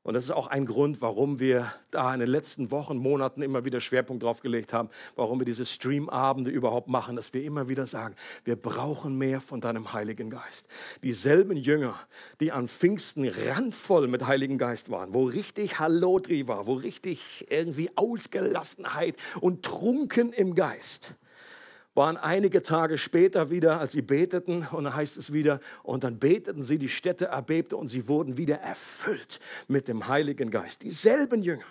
Und 0.01 0.13
das 0.13 0.24
ist 0.24 0.32
auch 0.32 0.48
ein 0.48 0.65
Grund, 0.65 1.01
warum 1.01 1.39
wir 1.39 1.74
da 1.91 2.13
in 2.13 2.22
den 2.22 2.29
letzten 2.29 2.72
Wochen, 2.72 2.98
Monaten 2.98 3.41
immer 3.41 3.65
wieder 3.65 3.82
Schwerpunkt 3.82 4.24
drauf 4.24 4.39
gelegt 4.39 4.72
haben, 4.72 4.89
warum 5.18 5.39
wir 5.39 5.46
diese 5.46 5.65
Streamabende 5.65 6.50
überhaupt 6.50 6.88
machen, 6.88 7.18
dass 7.18 7.34
wir 7.34 7.44
immer 7.44 7.68
wieder 7.68 7.86
sagen, 7.86 8.15
wir 8.46 8.56
brauchen 8.56 9.18
mehr 9.18 9.41
von 9.41 9.60
deinem 9.60 9.91
Heiligen 9.91 10.29
Geist. 10.29 10.68
Dieselben 11.03 11.58
Jünger, 11.58 12.00
die 12.39 12.53
an 12.53 12.70
Pfingsten 12.70 13.27
randvoll 13.27 14.08
mit 14.08 14.25
Heiligen 14.25 14.58
Geist 14.58 14.89
waren, 14.89 15.13
wo 15.13 15.25
richtig 15.25 15.79
Hallodri 15.79 16.48
war, 16.48 16.65
wo 16.65 16.74
richtig 16.75 17.48
irgendwie 17.50 17.91
Ausgelassenheit 17.96 19.18
und 19.41 19.63
trunken 19.63 20.32
im 20.32 20.56
Geist 20.56 21.13
waren 21.96 22.17
einige 22.17 22.62
Tage 22.62 22.98
später 22.98 23.50
wieder, 23.50 23.79
als 23.79 23.91
sie 23.91 24.01
beteten, 24.01 24.67
und 24.72 24.86
dann 24.86 24.96
heißt 24.96 25.17
es 25.17 25.34
wieder, 25.34 25.60
und 25.84 26.03
dann 26.03 26.19
beteten 26.19 26.62
sie, 26.62 26.77
die 26.77 26.89
Städte 26.89 27.25
erbebte 27.25 27.75
und 27.77 27.88
sie 27.88 28.08
wurden 28.08 28.38
wieder 28.38 28.58
erfüllt 28.58 29.39
mit 29.67 29.88
dem 29.88 30.08
Heiligen 30.08 30.51
Geist. 30.51 30.84
Dieselben 30.84 31.41
Jünger. 31.41 31.65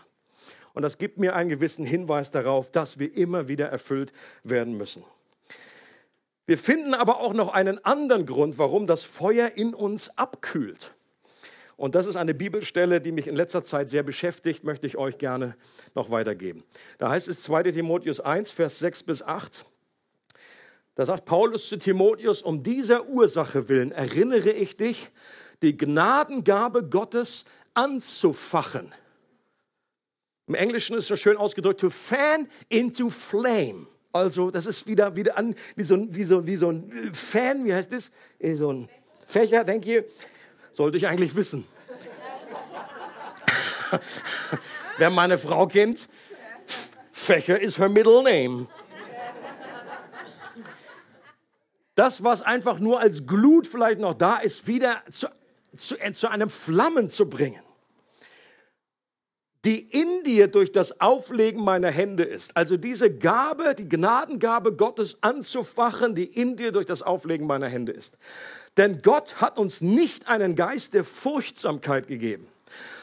Und 0.75 0.83
das 0.83 0.99
gibt 0.99 1.19
mir 1.19 1.35
einen 1.35 1.49
gewissen 1.49 1.85
Hinweis 1.85 2.31
darauf, 2.31 2.71
dass 2.71 2.99
wir 2.99 3.17
immer 3.17 3.49
wieder 3.49 3.69
erfüllt 3.69 4.13
werden 4.45 4.77
müssen. 4.77 5.03
Wir 6.47 6.57
finden 6.57 6.95
aber 6.95 7.21
auch 7.21 7.35
noch 7.35 7.53
einen 7.53 7.85
anderen 7.85 8.25
Grund, 8.25 8.59
warum 8.59 8.87
das 8.87 9.03
Feuer 9.03 9.53
in 9.57 9.75
uns 9.75 10.17
abkühlt. 10.17 10.95
Und 11.77 11.95
das 11.95 12.07
ist 12.07 12.17
eine 12.17 12.35
Bibelstelle, 12.35 13.01
die 13.01 13.13
mich 13.13 13.29
in 13.29 13.37
letzter 13.37 13.63
Zeit 13.63 13.89
sehr 13.89 14.03
beschäftigt, 14.03 14.65
möchte 14.65 14.87
ich 14.87 14.97
euch 14.97 15.19
gerne 15.19 15.57
noch 15.95 16.11
weitergeben. 16.11 16.65
Da 16.99 17.11
heißt 17.11 17.29
es 17.29 17.43
2 17.43 17.65
Timotheus 17.65 18.21
1, 18.21 18.51
Vers 18.51 18.79
6 18.81 19.05
bis 19.05 19.23
8. 19.23 19.65
Da 20.99 21.07
sagt 21.07 21.27
Paulus 21.27 21.69
zu 21.69 21.79
Timotheus, 21.79 22.43
um 22.43 22.65
dieser 22.65 23.07
Ursache 23.09 23.69
willen 23.69 23.93
erinnere 23.93 24.51
ich 24.51 24.77
dich, 24.77 25.11
die 25.63 25.77
Gnadengabe 25.77 26.83
Gottes 26.83 27.45
anzufachen. 27.73 28.93
Im 30.49 30.57
Englischen 30.57 30.97
ist 30.97 31.09
das 31.09 31.21
schön 31.21 31.37
ausgedrückt, 31.37 31.79
to 31.79 31.91
fan 31.91 32.49
into 32.69 33.11
flame. 33.11 33.87
Also 34.13 34.51
das 34.51 34.67
ist 34.67 34.89
wieder, 34.89 35.15
wieder 35.15 35.39
an, 35.39 35.55
wie 35.77 35.85
so, 35.85 36.05
wie, 36.13 36.25
so, 36.25 36.45
wie 36.49 36.57
so 36.57 36.73
ein 36.73 36.91
Fan, 37.15 37.65
wie 37.65 37.73
heißt 37.73 37.93
das? 37.93 38.11
So 38.57 38.73
ein 38.73 38.89
Fächer, 39.25 39.63
denke 39.63 40.01
ich. 40.01 40.05
Sollte 40.73 40.97
ich 40.97 41.07
eigentlich 41.07 41.37
wissen. 41.37 41.65
Wer 44.99 45.11
meine 45.11 45.39
Frau 45.39 45.69
kennt, 45.69 46.09
Fächer 47.13 47.61
ist 47.61 47.79
her 47.79 47.89
middle 47.89 48.25
name. 48.25 48.67
Das, 51.99 52.23
was 52.23 52.43
einfach 52.43 52.79
nur 52.79 53.01
als 53.01 53.27
Glut 53.27 53.67
vielleicht 53.67 54.01
noch 54.01 54.15
da 54.15 54.37
ist, 54.37 54.67
wieder 54.67 55.03
zu, 55.11 55.29
zu, 55.77 56.01
äh, 56.01 56.13
zu 56.13 56.29
einem 56.29 56.49
Flammen 56.49 57.11
zu 57.11 57.29
bringen 57.29 57.63
die 59.65 59.81
in 59.81 60.23
dir 60.23 60.49
durch 60.49 60.73
das 60.73 61.01
Auflegen 61.01 61.63
meiner 61.63 61.91
Hände 61.91 62.23
ist. 62.23 62.57
Also 62.57 62.77
diese 62.77 63.11
Gabe, 63.11 63.75
die 63.75 63.89
Gnadengabe 63.89 64.73
Gottes 64.73 65.19
anzufachen, 65.21 66.15
die 66.15 66.25
in 66.25 66.57
dir 66.57 66.73
durch 66.73 66.87
das 66.87 67.03
Auflegen 67.03 67.47
meiner 67.47 67.69
Hände 67.69 67.93
ist. 67.93 68.19
Denn 68.77 69.03
Gott 69.03 69.41
hat 69.41 69.59
uns 69.59 69.81
nicht 69.81 70.29
einen 70.29 70.55
Geist 70.55 70.95
der 70.95 71.05
Furchtsamkeit 71.05 72.07
gegeben, 72.07 72.47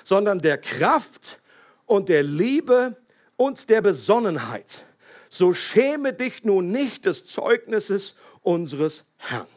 sondern 0.04 0.40
der 0.40 0.58
Kraft 0.58 1.40
und 1.86 2.08
der 2.08 2.24
Liebe 2.24 2.96
und 3.36 3.70
der 3.70 3.82
Besonnenheit. 3.82 4.86
So 5.30 5.54
schäme 5.54 6.14
dich 6.14 6.46
nun 6.46 6.72
nicht 6.72 7.06
des 7.06 7.26
Zeugnisses 7.26 8.16
unseres 8.46 9.06
Herrn. 9.18 9.48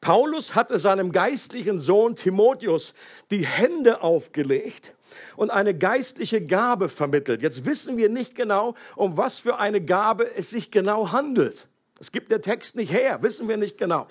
Paulus 0.00 0.54
hatte 0.54 0.78
seinem 0.78 1.12
geistlichen 1.12 1.78
Sohn 1.78 2.16
Timotheus 2.16 2.94
die 3.30 3.44
Hände 3.44 4.02
aufgelegt 4.02 4.94
und 5.36 5.50
eine 5.50 5.76
geistliche 5.76 6.44
Gabe 6.44 6.88
vermittelt. 6.88 7.42
Jetzt 7.42 7.66
wissen 7.66 7.98
wir 7.98 8.08
nicht 8.08 8.34
genau, 8.34 8.74
um 8.96 9.18
was 9.18 9.38
für 9.38 9.58
eine 9.58 9.82
Gabe 9.82 10.34
es 10.34 10.50
sich 10.50 10.70
genau 10.70 11.12
handelt. 11.12 11.68
Es 12.00 12.12
gibt 12.12 12.30
der 12.30 12.40
Text 12.40 12.76
nicht 12.76 12.90
her, 12.90 13.22
wissen 13.22 13.46
wir 13.46 13.58
nicht 13.58 13.76
genau. 13.76 14.06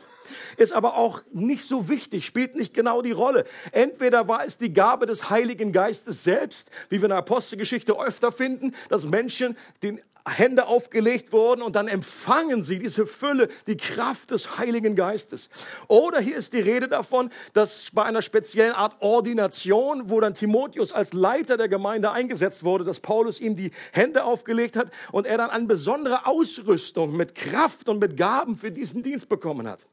Ist 0.58 0.73
aber 0.73 0.95
auch 0.95 1.23
nicht 1.34 1.65
so 1.65 1.89
wichtig, 1.89 2.23
spielt 2.23 2.56
nicht 2.56 2.71
genau 2.75 3.02
die 3.02 3.12
Rolle. 3.12 3.45
Entweder 3.71 4.28
war 4.28 4.45
es 4.45 4.60
die 4.60 4.71
Gabe 4.71 5.08
des 5.08 5.32
Heiligen 5.32 5.71
Geistes 5.71 6.23
selbst, 6.23 6.69
wie 6.89 6.97
wir 6.97 7.06
in 7.06 7.10
der 7.10 7.17
Apostelgeschichte 7.17 7.99
öfter 7.99 8.32
finden, 8.32 8.75
dass 8.89 9.08
Menschen 9.08 9.58
den 9.82 9.99
Hände 10.27 10.67
aufgelegt 10.67 11.32
wurden 11.32 11.62
und 11.62 11.75
dann 11.75 11.88
empfangen 11.88 12.63
sie 12.63 12.77
diese 12.77 13.05
Fülle, 13.05 13.49
die 13.67 13.77
Kraft 13.77 14.32
des 14.32 14.58
Heiligen 14.58 14.95
Geistes. 14.95 15.49
Oder 15.88 16.19
hier 16.19 16.38
ist 16.38 16.53
die 16.53 16.60
Rede 16.60 16.88
davon, 16.88 17.32
dass 17.53 17.89
bei 17.93 18.03
einer 18.03 18.21
speziellen 18.21 18.73
Art 18.73 19.01
Ordination, 19.01 20.10
wo 20.10 20.19
dann 20.19 20.34
Timotheus 20.34 20.93
als 20.93 21.13
Leiter 21.13 21.58
der 21.58 21.67
Gemeinde 21.67 22.12
eingesetzt 22.12 22.63
wurde, 22.63 22.84
dass 22.84 22.99
Paulus 22.99 23.39
ihm 23.39 23.55
die 23.55 23.71
Hände 23.91 24.23
aufgelegt 24.23 24.75
hat 24.75 24.91
und 25.12 25.25
er 25.25 25.38
dann 25.38 25.49
eine 25.49 25.65
besondere 25.65 26.25
Ausrüstung 26.25 27.15
mit 27.15 27.36
Kraft 27.36 27.89
und 27.89 27.99
mit 27.99 28.17
Gaben 28.17 28.58
für 28.58 28.71
diesen 28.71 29.03
Dienst 29.03 29.29
bekommen 29.29 29.67
hat. 29.67 29.86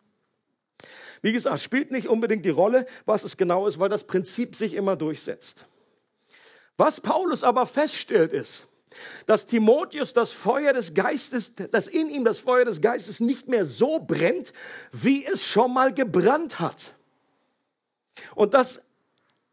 Wie 1.23 1.33
gesagt, 1.33 1.61
spielt 1.61 1.91
nicht 1.91 2.09
unbedingt 2.09 2.45
die 2.45 2.51
Rolle, 2.51 2.87
was 3.05 3.25
es 3.25 3.37
genau 3.37 3.67
ist, 3.67 3.79
weil 3.79 3.89
das 3.89 4.05
Prinzip 4.05 4.55
sich 4.55 4.75
immer 4.75 4.97
durchsetzt. 4.97 5.67
Was 6.77 7.01
Paulus 7.01 7.43
aber 7.43 7.67
feststellt 7.67 8.33
ist, 8.33 8.67
dass 9.27 9.47
Timotheus 9.47 10.13
das 10.13 10.33
Feuer 10.33 10.73
des 10.73 10.95
Geistes, 10.95 11.55
dass 11.55 11.87
in 11.87 12.09
ihm 12.09 12.25
das 12.25 12.39
Feuer 12.39 12.65
des 12.65 12.81
Geistes 12.81 13.21
nicht 13.21 13.49
mehr 13.49 13.65
so 13.65 13.99
brennt, 13.99 14.53
wie 14.93 15.25
es 15.25 15.47
schon 15.47 15.73
mal 15.73 15.93
gebrannt 15.93 16.61
hat. 16.61 16.95
Und 18.35 18.55
dass 18.55 18.83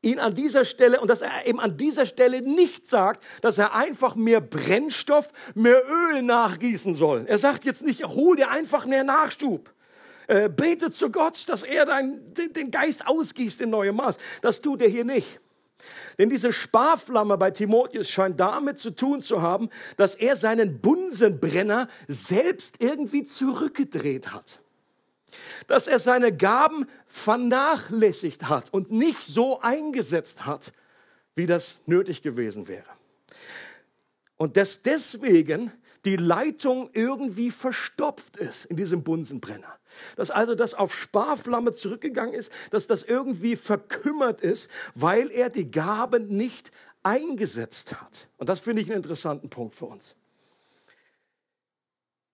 ihn 0.03 0.19
an 0.19 0.35
dieser 0.35 0.65
Stelle 0.65 0.99
und 0.99 1.07
dass 1.07 1.21
er 1.21 1.45
eben 1.45 1.59
an 1.59 1.77
dieser 1.77 2.05
Stelle 2.05 2.41
nicht 2.41 2.87
sagt, 2.87 3.23
dass 3.41 3.57
er 3.57 3.73
einfach 3.73 4.15
mehr 4.15 4.41
Brennstoff, 4.41 5.31
mehr 5.55 5.81
Öl 5.87 6.21
nachgießen 6.21 6.93
soll. 6.93 7.25
Er 7.27 7.37
sagt 7.37 7.65
jetzt 7.65 7.83
nicht, 7.83 8.03
hol 8.03 8.35
dir 8.35 8.49
einfach 8.49 8.85
mehr 8.85 9.03
Nachschub. 9.03 9.73
Äh, 10.27 10.49
bete 10.49 10.91
zu 10.91 11.09
Gott, 11.09 11.47
dass 11.49 11.63
er 11.63 11.85
dein, 11.85 12.33
den, 12.33 12.53
den 12.53 12.71
Geist 12.71 13.05
ausgießt 13.05 13.61
in 13.61 13.69
neuem 13.69 13.95
Maß. 13.95 14.17
Das 14.41 14.61
tut 14.61 14.81
er 14.81 14.89
hier 14.89 15.05
nicht. 15.05 15.39
Denn 16.17 16.29
diese 16.29 16.53
Sparflamme 16.53 17.37
bei 17.37 17.51
Timotheus 17.51 18.09
scheint 18.09 18.39
damit 18.39 18.79
zu 18.79 18.91
tun 18.91 19.21
zu 19.21 19.41
haben, 19.41 19.69
dass 19.97 20.15
er 20.15 20.35
seinen 20.35 20.79
Bunsenbrenner 20.79 21.87
selbst 22.07 22.75
irgendwie 22.79 23.25
zurückgedreht 23.25 24.31
hat. 24.31 24.59
Dass 25.67 25.87
er 25.87 25.99
seine 25.99 26.35
Gaben 26.35 26.85
vernachlässigt 27.07 28.47
hat 28.49 28.71
und 28.71 28.91
nicht 28.91 29.23
so 29.23 29.61
eingesetzt 29.61 30.45
hat, 30.45 30.71
wie 31.35 31.47
das 31.47 31.81
nötig 31.87 32.21
gewesen 32.21 32.67
wäre. 32.67 32.89
Und 34.37 34.57
dass 34.57 34.81
deswegen 34.81 35.71
die 36.05 36.15
Leitung 36.15 36.89
irgendwie 36.93 37.51
verstopft 37.51 38.37
ist 38.37 38.65
in 38.65 38.75
diesem 38.75 39.03
Bunsenbrenner. 39.03 39.79
Dass 40.15 40.31
also 40.31 40.55
das 40.55 40.73
auf 40.73 40.93
Sparflamme 40.93 41.71
zurückgegangen 41.71 42.33
ist, 42.33 42.51
dass 42.71 42.87
das 42.87 43.03
irgendwie 43.03 43.55
verkümmert 43.55 44.41
ist, 44.41 44.69
weil 44.95 45.31
er 45.31 45.49
die 45.49 45.69
Gaben 45.69 46.27
nicht 46.35 46.71
eingesetzt 47.03 48.01
hat. 48.01 48.27
Und 48.37 48.49
das 48.49 48.59
finde 48.59 48.81
ich 48.81 48.89
einen 48.89 48.97
interessanten 48.97 49.49
Punkt 49.49 49.75
für 49.75 49.85
uns. 49.85 50.15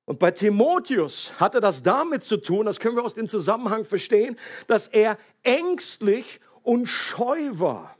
Und 0.05 0.17
bei 0.17 0.31
Timotheus 0.31 1.39
hatte 1.39 1.59
das 1.59 1.83
damit 1.83 2.23
zu 2.23 2.37
tun, 2.37 2.65
das 2.65 2.79
können 2.79 2.95
wir 2.95 3.03
aus 3.03 3.13
dem 3.13 3.27
Zusammenhang 3.27 3.85
verstehen, 3.85 4.39
dass 4.65 4.87
er 4.87 5.19
ängstlich 5.43 6.39
und 6.63 6.87
scheu 6.87 7.49
war. 7.51 7.95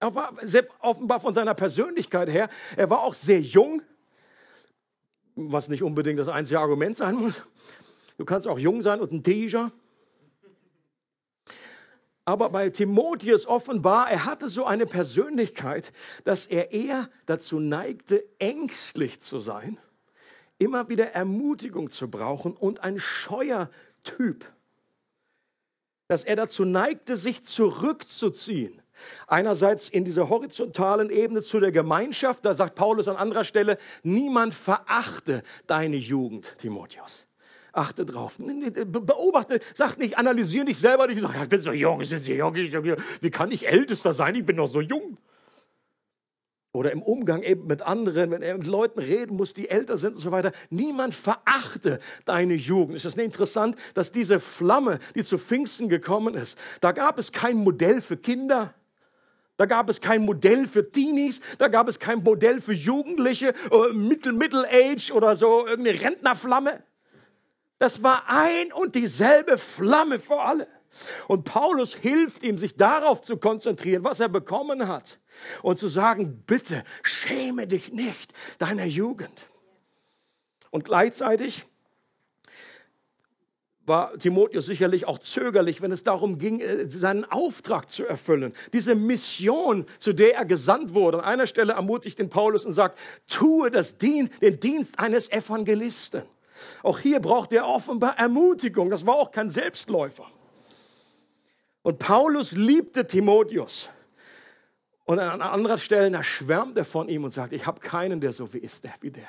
Er 0.00 0.14
war 0.14 0.32
offenbar 0.80 1.20
von 1.20 1.34
seiner 1.34 1.54
Persönlichkeit 1.54 2.30
her, 2.30 2.48
er 2.74 2.88
war 2.88 3.00
auch 3.00 3.14
sehr 3.14 3.40
jung, 3.40 3.82
was 5.34 5.68
nicht 5.68 5.82
unbedingt 5.82 6.18
das 6.18 6.28
einzige 6.28 6.60
Argument 6.60 6.96
sein 6.96 7.16
muss. 7.16 7.42
Du 8.18 8.24
kannst 8.24 8.46
auch 8.46 8.58
jung 8.58 8.82
sein 8.82 9.00
und 9.00 9.12
ein 9.12 9.22
Teenager. 9.22 9.72
Aber 12.24 12.50
bei 12.50 12.70
Timotheus 12.70 13.46
offenbar, 13.46 14.08
er 14.10 14.24
hatte 14.24 14.48
so 14.48 14.64
eine 14.64 14.86
Persönlichkeit, 14.86 15.92
dass 16.24 16.46
er 16.46 16.72
eher 16.72 17.10
dazu 17.26 17.58
neigte, 17.58 18.24
ängstlich 18.38 19.20
zu 19.20 19.40
sein, 19.40 19.80
immer 20.58 20.88
wieder 20.88 21.12
Ermutigung 21.12 21.90
zu 21.90 22.08
brauchen 22.08 22.52
und 22.54 22.80
ein 22.80 23.00
scheuer 23.00 23.70
Typ. 24.04 24.44
Dass 26.06 26.22
er 26.22 26.36
dazu 26.36 26.64
neigte, 26.64 27.16
sich 27.16 27.42
zurückzuziehen 27.42 28.81
Einerseits 29.26 29.88
in 29.88 30.04
dieser 30.04 30.28
horizontalen 30.28 31.10
Ebene 31.10 31.42
zu 31.42 31.60
der 31.60 31.72
Gemeinschaft, 31.72 32.44
da 32.44 32.54
sagt 32.54 32.74
Paulus 32.74 33.08
an 33.08 33.16
anderer 33.16 33.44
Stelle, 33.44 33.78
niemand 34.02 34.54
verachte 34.54 35.42
deine 35.66 35.96
Jugend, 35.96 36.56
Timotheus. 36.58 37.26
Achte 37.72 38.04
drauf. 38.04 38.36
Beobachte, 38.38 39.60
sag 39.74 39.96
nicht, 39.96 40.18
analysiere 40.18 40.64
nicht 40.66 40.78
selber 40.78 41.06
nicht, 41.06 41.20
sag, 41.20 41.34
ich 41.42 41.48
bin 41.48 41.60
so 41.60 41.72
jung, 41.72 42.00
ich 42.02 42.10
bin 42.10 42.18
so 42.18 42.32
jung, 42.32 42.54
wie 43.20 43.30
kann 43.30 43.50
ich 43.50 43.66
ältester 43.66 44.12
sein? 44.12 44.34
Ich 44.34 44.44
bin 44.44 44.56
noch 44.56 44.66
so 44.68 44.80
jung. 44.80 45.16
oder 46.74 46.90
im 46.90 47.02
Umgang 47.02 47.42
eben 47.42 47.66
mit 47.66 47.82
anderen, 47.82 48.30
wenn 48.30 48.42
er 48.42 48.56
mit 48.56 48.66
Leuten 48.66 48.98
reden 48.98 49.36
muss, 49.36 49.52
die 49.52 49.68
älter 49.68 49.98
sind 49.98 50.14
und 50.14 50.20
so 50.20 50.32
weiter. 50.32 50.52
Niemand 50.70 51.14
verachte 51.14 52.00
deine 52.24 52.54
Jugend. 52.54 52.96
Ist 52.96 53.04
das 53.04 53.16
nicht 53.16 53.26
interessant, 53.26 53.76
dass 53.92 54.10
diese 54.10 54.40
Flamme, 54.40 54.98
die 55.14 55.22
zu 55.22 55.36
Pfingsten 55.36 55.90
gekommen 55.90 56.34
ist, 56.34 56.56
da 56.80 56.92
gab 56.92 57.18
es 57.18 57.30
kein 57.32 57.58
Modell 57.58 58.00
für 58.00 58.16
Kinder. 58.16 58.74
Da 59.62 59.66
gab 59.66 59.88
es 59.88 60.00
kein 60.00 60.24
Modell 60.24 60.66
für 60.66 60.90
Teenies, 60.90 61.40
da 61.58 61.68
gab 61.68 61.86
es 61.86 62.00
kein 62.00 62.24
Modell 62.24 62.60
für 62.60 62.72
Jugendliche, 62.72 63.54
äh, 63.70 63.92
Middle, 63.92 64.32
Middle 64.32 64.66
Age 64.68 65.12
oder 65.12 65.36
so, 65.36 65.64
irgendeine 65.68 66.00
Rentnerflamme. 66.00 66.82
Das 67.78 68.02
war 68.02 68.24
ein 68.26 68.72
und 68.72 68.96
dieselbe 68.96 69.58
Flamme 69.58 70.18
für 70.18 70.40
alle. 70.40 70.66
Und 71.28 71.44
Paulus 71.44 71.94
hilft 71.94 72.42
ihm, 72.42 72.58
sich 72.58 72.74
darauf 72.74 73.22
zu 73.22 73.36
konzentrieren, 73.36 74.02
was 74.02 74.18
er 74.18 74.28
bekommen 74.28 74.88
hat. 74.88 75.20
Und 75.62 75.78
zu 75.78 75.86
sagen, 75.86 76.42
bitte 76.44 76.82
schäme 77.04 77.68
dich 77.68 77.92
nicht 77.92 78.34
deiner 78.58 78.86
Jugend. 78.86 79.46
Und 80.70 80.84
gleichzeitig 80.84 81.66
war 83.84 84.16
Timotheus 84.18 84.66
sicherlich 84.66 85.06
auch 85.06 85.18
zögerlich, 85.18 85.82
wenn 85.82 85.92
es 85.92 86.04
darum 86.04 86.38
ging, 86.38 86.60
äh, 86.60 86.88
seinen 86.88 87.24
Auftrag 87.24 87.90
zu 87.90 88.06
erfüllen. 88.06 88.52
Diese 88.72 88.94
Mission, 88.94 89.86
zu 89.98 90.12
der 90.12 90.36
er 90.36 90.44
gesandt 90.44 90.94
wurde. 90.94 91.18
An 91.18 91.24
einer 91.24 91.46
Stelle 91.46 91.72
ermutigt 91.72 92.18
den 92.18 92.28
Paulus 92.28 92.64
und 92.64 92.72
sagt, 92.72 92.98
tue 93.26 93.70
das 93.70 93.96
Dien, 93.96 94.30
den 94.40 94.60
Dienst 94.60 94.98
eines 94.98 95.30
Evangelisten. 95.30 96.22
Auch 96.82 96.98
hier 97.00 97.20
braucht 97.20 97.52
er 97.52 97.66
offenbar 97.66 98.18
Ermutigung. 98.18 98.90
Das 98.90 99.04
war 99.06 99.16
auch 99.16 99.30
kein 99.30 99.48
Selbstläufer. 99.48 100.26
Und 101.82 101.98
Paulus 101.98 102.52
liebte 102.52 103.06
Timotheus. 103.06 103.90
Und 105.04 105.18
an 105.18 105.42
anderen 105.42 105.78
Stellen, 105.78 106.12
da 106.12 106.22
schwärmt 106.22 106.76
er 106.76 106.84
von 106.84 107.08
ihm 107.08 107.24
und 107.24 107.30
sagt, 107.30 107.52
ich 107.52 107.66
habe 107.66 107.80
keinen, 107.80 108.20
der 108.20 108.32
so 108.32 108.52
wie 108.54 108.58
ist, 108.58 108.84
der, 108.84 108.94
wie 109.00 109.10
der. 109.10 109.28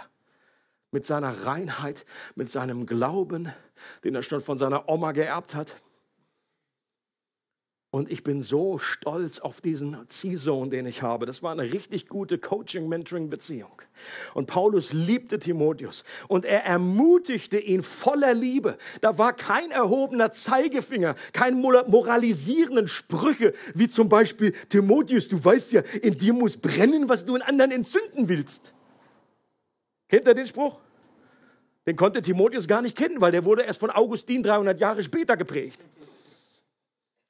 Mit 0.93 1.06
seiner 1.06 1.45
Reinheit, 1.45 2.06
mit 2.36 2.49
seinem 2.49 2.86
Glauben, 2.86 3.51
den 4.06 4.15
er 4.15 4.23
schon 4.23 4.39
von 4.39 4.58
seiner 4.58 4.88
Oma 4.88 5.12
geerbt 5.12 5.56
hat. 5.56 5.75
Und 7.93 8.12
ich 8.12 8.23
bin 8.23 8.41
so 8.41 8.79
stolz 8.79 9.38
auf 9.38 9.62
diesen 9.62 9.95
Ziehsohn, 10.08 10.71
den 10.71 10.88
ich 10.88 11.03
habe. 11.03 11.27
Das 11.27 11.43
war 11.43 11.51
eine 11.51 11.71
richtig 11.73 12.08
gute 12.08 12.39
Coaching-Mentoring-Beziehung. 12.39 13.82
Und 14.34 14.47
Paulus 14.47 14.93
liebte 14.93 15.38
Timotheus 15.38 16.03
und 16.27 16.43
er 16.43 16.65
ermutigte 16.65 17.60
ihn 17.60 17.84
voller 17.84 18.34
Liebe. 18.34 18.77
Da 19.01 19.19
war 19.19 19.34
kein 19.34 19.69
erhobener 19.69 20.32
Zeigefinger, 20.32 21.13
kein 21.34 21.62
moralisierenden 21.62 22.88
Sprüche, 22.88 23.53
wie 23.75 23.88
zum 23.88 24.10
Beispiel 24.10 24.53
Timotheus, 24.69 25.27
du 25.27 25.45
weißt 25.45 25.73
ja, 25.73 25.82
in 26.01 26.17
dir 26.17 26.34
muss 26.34 26.58
brennen, 26.58 27.10
was 27.10 27.25
du 27.25 27.36
in 27.36 27.43
anderen 27.43 27.69
entzünden 27.69 28.27
willst. 28.27 28.73
Kennt 30.13 30.28
ihr 30.28 30.36
den 30.36 30.45
Spruch? 30.45 30.78
Den 31.88 31.95
konnte 31.95 32.21
Timotheus 32.21 32.67
gar 32.67 32.84
nicht 32.84 32.95
kennen, 32.95 33.19
weil 33.19 33.32
der 33.32 33.45
wurde 33.45 33.63
erst 33.63 33.80
von 33.80 33.89
Augustin 33.89 34.43
300 34.43 34.80
Jahre 34.80 35.02
später 35.02 35.36
geprägt. 35.36 35.84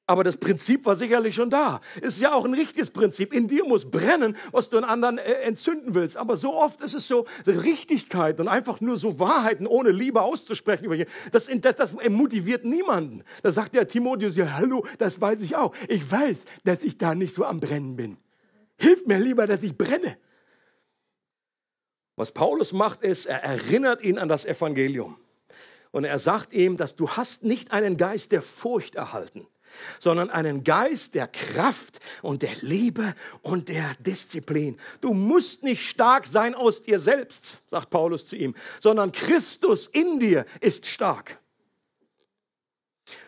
Aber 0.05 0.25
das 0.25 0.35
Prinzip 0.35 0.85
war 0.85 0.97
sicherlich 0.97 1.33
schon 1.33 1.49
da. 1.49 1.79
Ist 2.01 2.19
ja 2.19 2.33
auch 2.33 2.43
ein 2.43 2.53
richtiges 2.53 2.89
Prinzip. 2.89 3.31
In 3.31 3.47
dir 3.47 3.63
muss 3.63 3.89
brennen, 3.89 4.35
was 4.51 4.69
du 4.69 4.77
in 4.77 4.83
anderen 4.83 5.17
äh, 5.17 5.31
entzünden 5.43 5.95
willst. 5.95 6.17
Aber 6.17 6.35
so 6.35 6.55
oft 6.55 6.81
ist 6.81 6.93
es 6.93 7.07
so, 7.07 7.25
Richtigkeit 7.47 8.41
und 8.41 8.49
einfach 8.49 8.81
nur 8.81 8.97
so 8.97 9.17
Wahrheiten 9.17 9.65
ohne 9.65 9.91
Liebe 9.91 10.21
auszusprechen 10.21 10.83
über 10.83 10.97
das, 11.31 11.49
das, 11.61 11.75
das 11.75 11.93
motiviert 12.09 12.65
niemanden. 12.65 13.23
Da 13.43 13.53
sagt 13.53 13.75
der 13.75 13.87
Timotheus, 13.87 14.35
ja, 14.35 14.57
hallo, 14.57 14.85
das 14.97 15.21
weiß 15.21 15.41
ich 15.41 15.55
auch. 15.55 15.73
Ich 15.87 16.11
weiß, 16.11 16.43
dass 16.65 16.83
ich 16.83 16.97
da 16.97 17.15
nicht 17.15 17.33
so 17.33 17.45
am 17.45 17.61
Brennen 17.61 17.95
bin. 17.95 18.17
Hilf 18.75 19.05
mir 19.05 19.19
lieber, 19.19 19.47
dass 19.47 19.63
ich 19.63 19.77
brenne. 19.77 20.17
Was 22.15 22.31
Paulus 22.31 22.73
macht, 22.73 23.01
ist, 23.01 23.25
er 23.25 23.43
erinnert 23.43 24.03
ihn 24.03 24.17
an 24.17 24.29
das 24.29 24.45
Evangelium. 24.45 25.17
Und 25.91 26.03
er 26.05 26.19
sagt 26.19 26.53
ihm, 26.53 26.77
dass 26.77 26.95
du 26.95 27.09
hast 27.09 27.43
nicht 27.43 27.71
einen 27.71 27.97
Geist 27.97 28.31
der 28.31 28.41
Furcht 28.41 28.95
erhalten 28.95 29.47
sondern 29.99 30.29
einen 30.29 30.63
Geist 30.63 31.15
der 31.15 31.27
Kraft 31.27 31.99
und 32.21 32.41
der 32.41 32.55
Liebe 32.61 33.15
und 33.41 33.69
der 33.69 33.91
Disziplin. 33.99 34.79
Du 35.01 35.13
musst 35.13 35.63
nicht 35.63 35.81
stark 35.81 36.27
sein 36.27 36.55
aus 36.55 36.81
dir 36.81 36.99
selbst, 36.99 37.61
sagt 37.67 37.89
Paulus 37.89 38.25
zu 38.25 38.35
ihm, 38.35 38.55
sondern 38.79 39.11
Christus 39.11 39.87
in 39.87 40.19
dir 40.19 40.45
ist 40.61 40.85
stark. 40.85 41.39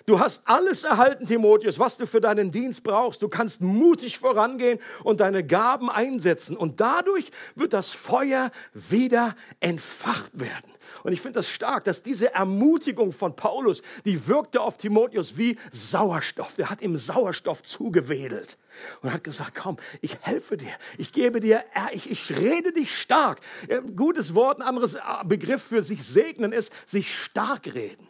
Du 0.06 0.20
hast 0.20 0.44
alles 0.46 0.84
erhalten, 0.84 1.26
Timotheus, 1.26 1.80
was 1.80 1.98
du 1.98 2.06
für 2.06 2.22
deinen 2.22 2.52
Dienst 2.52 2.84
brauchst. 2.84 3.24
Du 3.24 3.28
kannst 3.28 3.62
mutig 3.62 4.20
vorangehen 4.20 4.80
und 5.04 5.20
deine 5.20 5.44
Gaben 5.44 5.90
einsetzen. 5.90 6.56
Und 6.56 6.80
dadurch 6.80 7.32
wird 7.56 7.74
das 7.74 7.92
Feuer 7.92 8.52
wieder 8.74 9.36
entfacht 9.60 10.40
werden. 10.40 10.72
Und 11.04 11.12
ich 11.12 11.22
finde 11.22 11.40
das 11.40 11.50
stark, 11.50 11.86
dass 11.86 12.04
diese 12.04 12.34
Ermutigung 12.34 13.12
von 13.12 13.36
Paulus, 13.36 13.82
die 14.06 14.28
wirkte 14.28 14.62
auf 14.62 14.78
Timotheus 14.78 15.38
wie 15.38 15.58
Sauerstoff. 15.72 16.56
Der 16.56 16.70
hat 16.70 16.82
ihm 16.82 16.98
Sauerstoff 16.98 17.64
zugewedelt 17.64 18.60
und 19.02 19.12
hat 19.12 19.24
gesagt, 19.24 19.56
komm, 19.56 19.78
ich 20.02 20.18
helfe 20.22 20.56
dir, 20.56 20.74
ich 21.00 21.14
gebe 21.14 21.40
dir, 21.40 21.64
ich, 21.94 22.12
ich 22.12 22.38
rede 22.38 22.72
dich 22.72 22.96
stark. 22.96 23.42
Ein 23.70 23.96
gutes 23.96 24.36
Wort, 24.36 24.60
ein 24.60 24.68
anderes 24.68 24.98
Begriff 25.26 25.64
für 25.64 25.82
sich 25.82 26.04
segnen 26.04 26.52
ist, 26.52 26.72
sich 26.86 27.18
stark 27.18 27.74
reden 27.74 28.08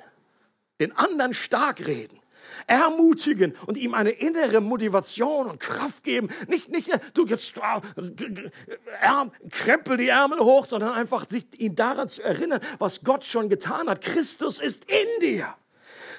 den 0.80 0.92
anderen 0.96 1.34
stark 1.34 1.86
reden, 1.86 2.20
ermutigen 2.68 3.56
und 3.66 3.78
ihm 3.78 3.94
eine 3.94 4.12
innere 4.12 4.62
Motivation 4.62 5.48
und 5.48 5.60
Kraft 5.60 6.04
geben. 6.04 6.30
Nicht, 6.48 6.70
nicht, 6.70 6.90
du 7.14 7.26
jetzt 7.26 7.56
äh, 7.58 7.82
krempel 9.50 9.98
die 9.98 10.10
Ärmel 10.10 10.40
hoch, 10.40 10.66
sondern 10.66 10.94
einfach 10.94 11.28
sich 11.28 11.46
ihn 11.58 11.76
daran 11.76 12.10
zu 12.10 12.24
erinnern, 12.24 12.62
was 12.80 13.04
Gott 13.04 13.26
schon 13.26 13.50
getan 13.50 13.90
hat. 13.90 14.02
Christus 14.02 14.60
ist 14.60 14.86
in 14.86 15.08
dir. 15.22 15.56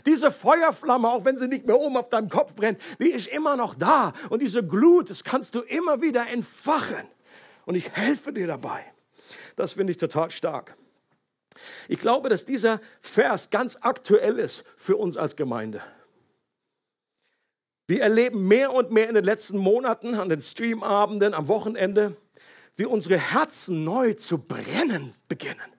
Diese 0.04 0.30
Feuerflamme, 0.30 1.08
auch 1.08 1.24
wenn 1.24 1.36
sie 1.36 1.48
nicht 1.48 1.66
mehr 1.66 1.78
oben 1.78 1.96
auf 1.96 2.08
deinem 2.08 2.28
Kopf 2.28 2.54
brennt, 2.54 2.80
die 3.00 3.10
ist 3.10 3.26
immer 3.26 3.56
noch 3.56 3.74
da. 3.74 4.12
Und 4.30 4.40
diese 4.40 4.64
Glut, 4.64 5.10
das 5.10 5.24
kannst 5.24 5.56
du 5.56 5.60
immer 5.60 6.00
wieder 6.00 6.28
entfachen. 6.28 7.08
Und 7.64 7.74
ich 7.74 7.90
helfe 7.90 8.32
dir 8.32 8.46
dabei. 8.46 8.84
Das 9.56 9.72
finde 9.72 9.90
ich 9.90 9.96
total 9.96 10.30
stark. 10.30 10.76
Ich 11.88 12.00
glaube, 12.00 12.28
dass 12.28 12.44
dieser 12.44 12.80
Vers 13.00 13.50
ganz 13.50 13.76
aktuell 13.80 14.38
ist 14.38 14.64
für 14.76 14.96
uns 14.96 15.16
als 15.16 15.36
Gemeinde. 15.36 15.82
Wir 17.86 18.02
erleben 18.02 18.48
mehr 18.48 18.72
und 18.72 18.90
mehr 18.90 19.08
in 19.08 19.14
den 19.14 19.24
letzten 19.24 19.58
Monaten, 19.58 20.14
an 20.14 20.28
den 20.28 20.40
Streamabenden, 20.40 21.34
am 21.34 21.46
Wochenende, 21.46 22.16
wie 22.74 22.86
unsere 22.86 23.18
Herzen 23.18 23.84
neu 23.84 24.14
zu 24.14 24.38
brennen 24.38 25.14
beginnen. 25.28 25.72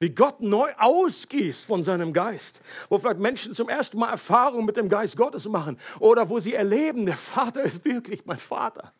Wie 0.00 0.10
Gott 0.10 0.40
neu 0.40 0.72
ausgießt 0.78 1.66
von 1.66 1.84
seinem 1.84 2.12
Geist. 2.12 2.60
Wo 2.88 2.98
vielleicht 2.98 3.20
Menschen 3.20 3.54
zum 3.54 3.68
ersten 3.68 3.98
Mal 3.98 4.10
Erfahrung 4.10 4.64
mit 4.64 4.76
dem 4.76 4.88
Geist 4.88 5.16
Gottes 5.16 5.46
machen. 5.46 5.78
Oder 6.00 6.28
wo 6.28 6.40
sie 6.40 6.54
erleben, 6.54 7.06
der 7.06 7.16
Vater 7.16 7.62
ist 7.62 7.84
wirklich 7.84 8.26
mein 8.26 8.38
Vater. 8.38 8.92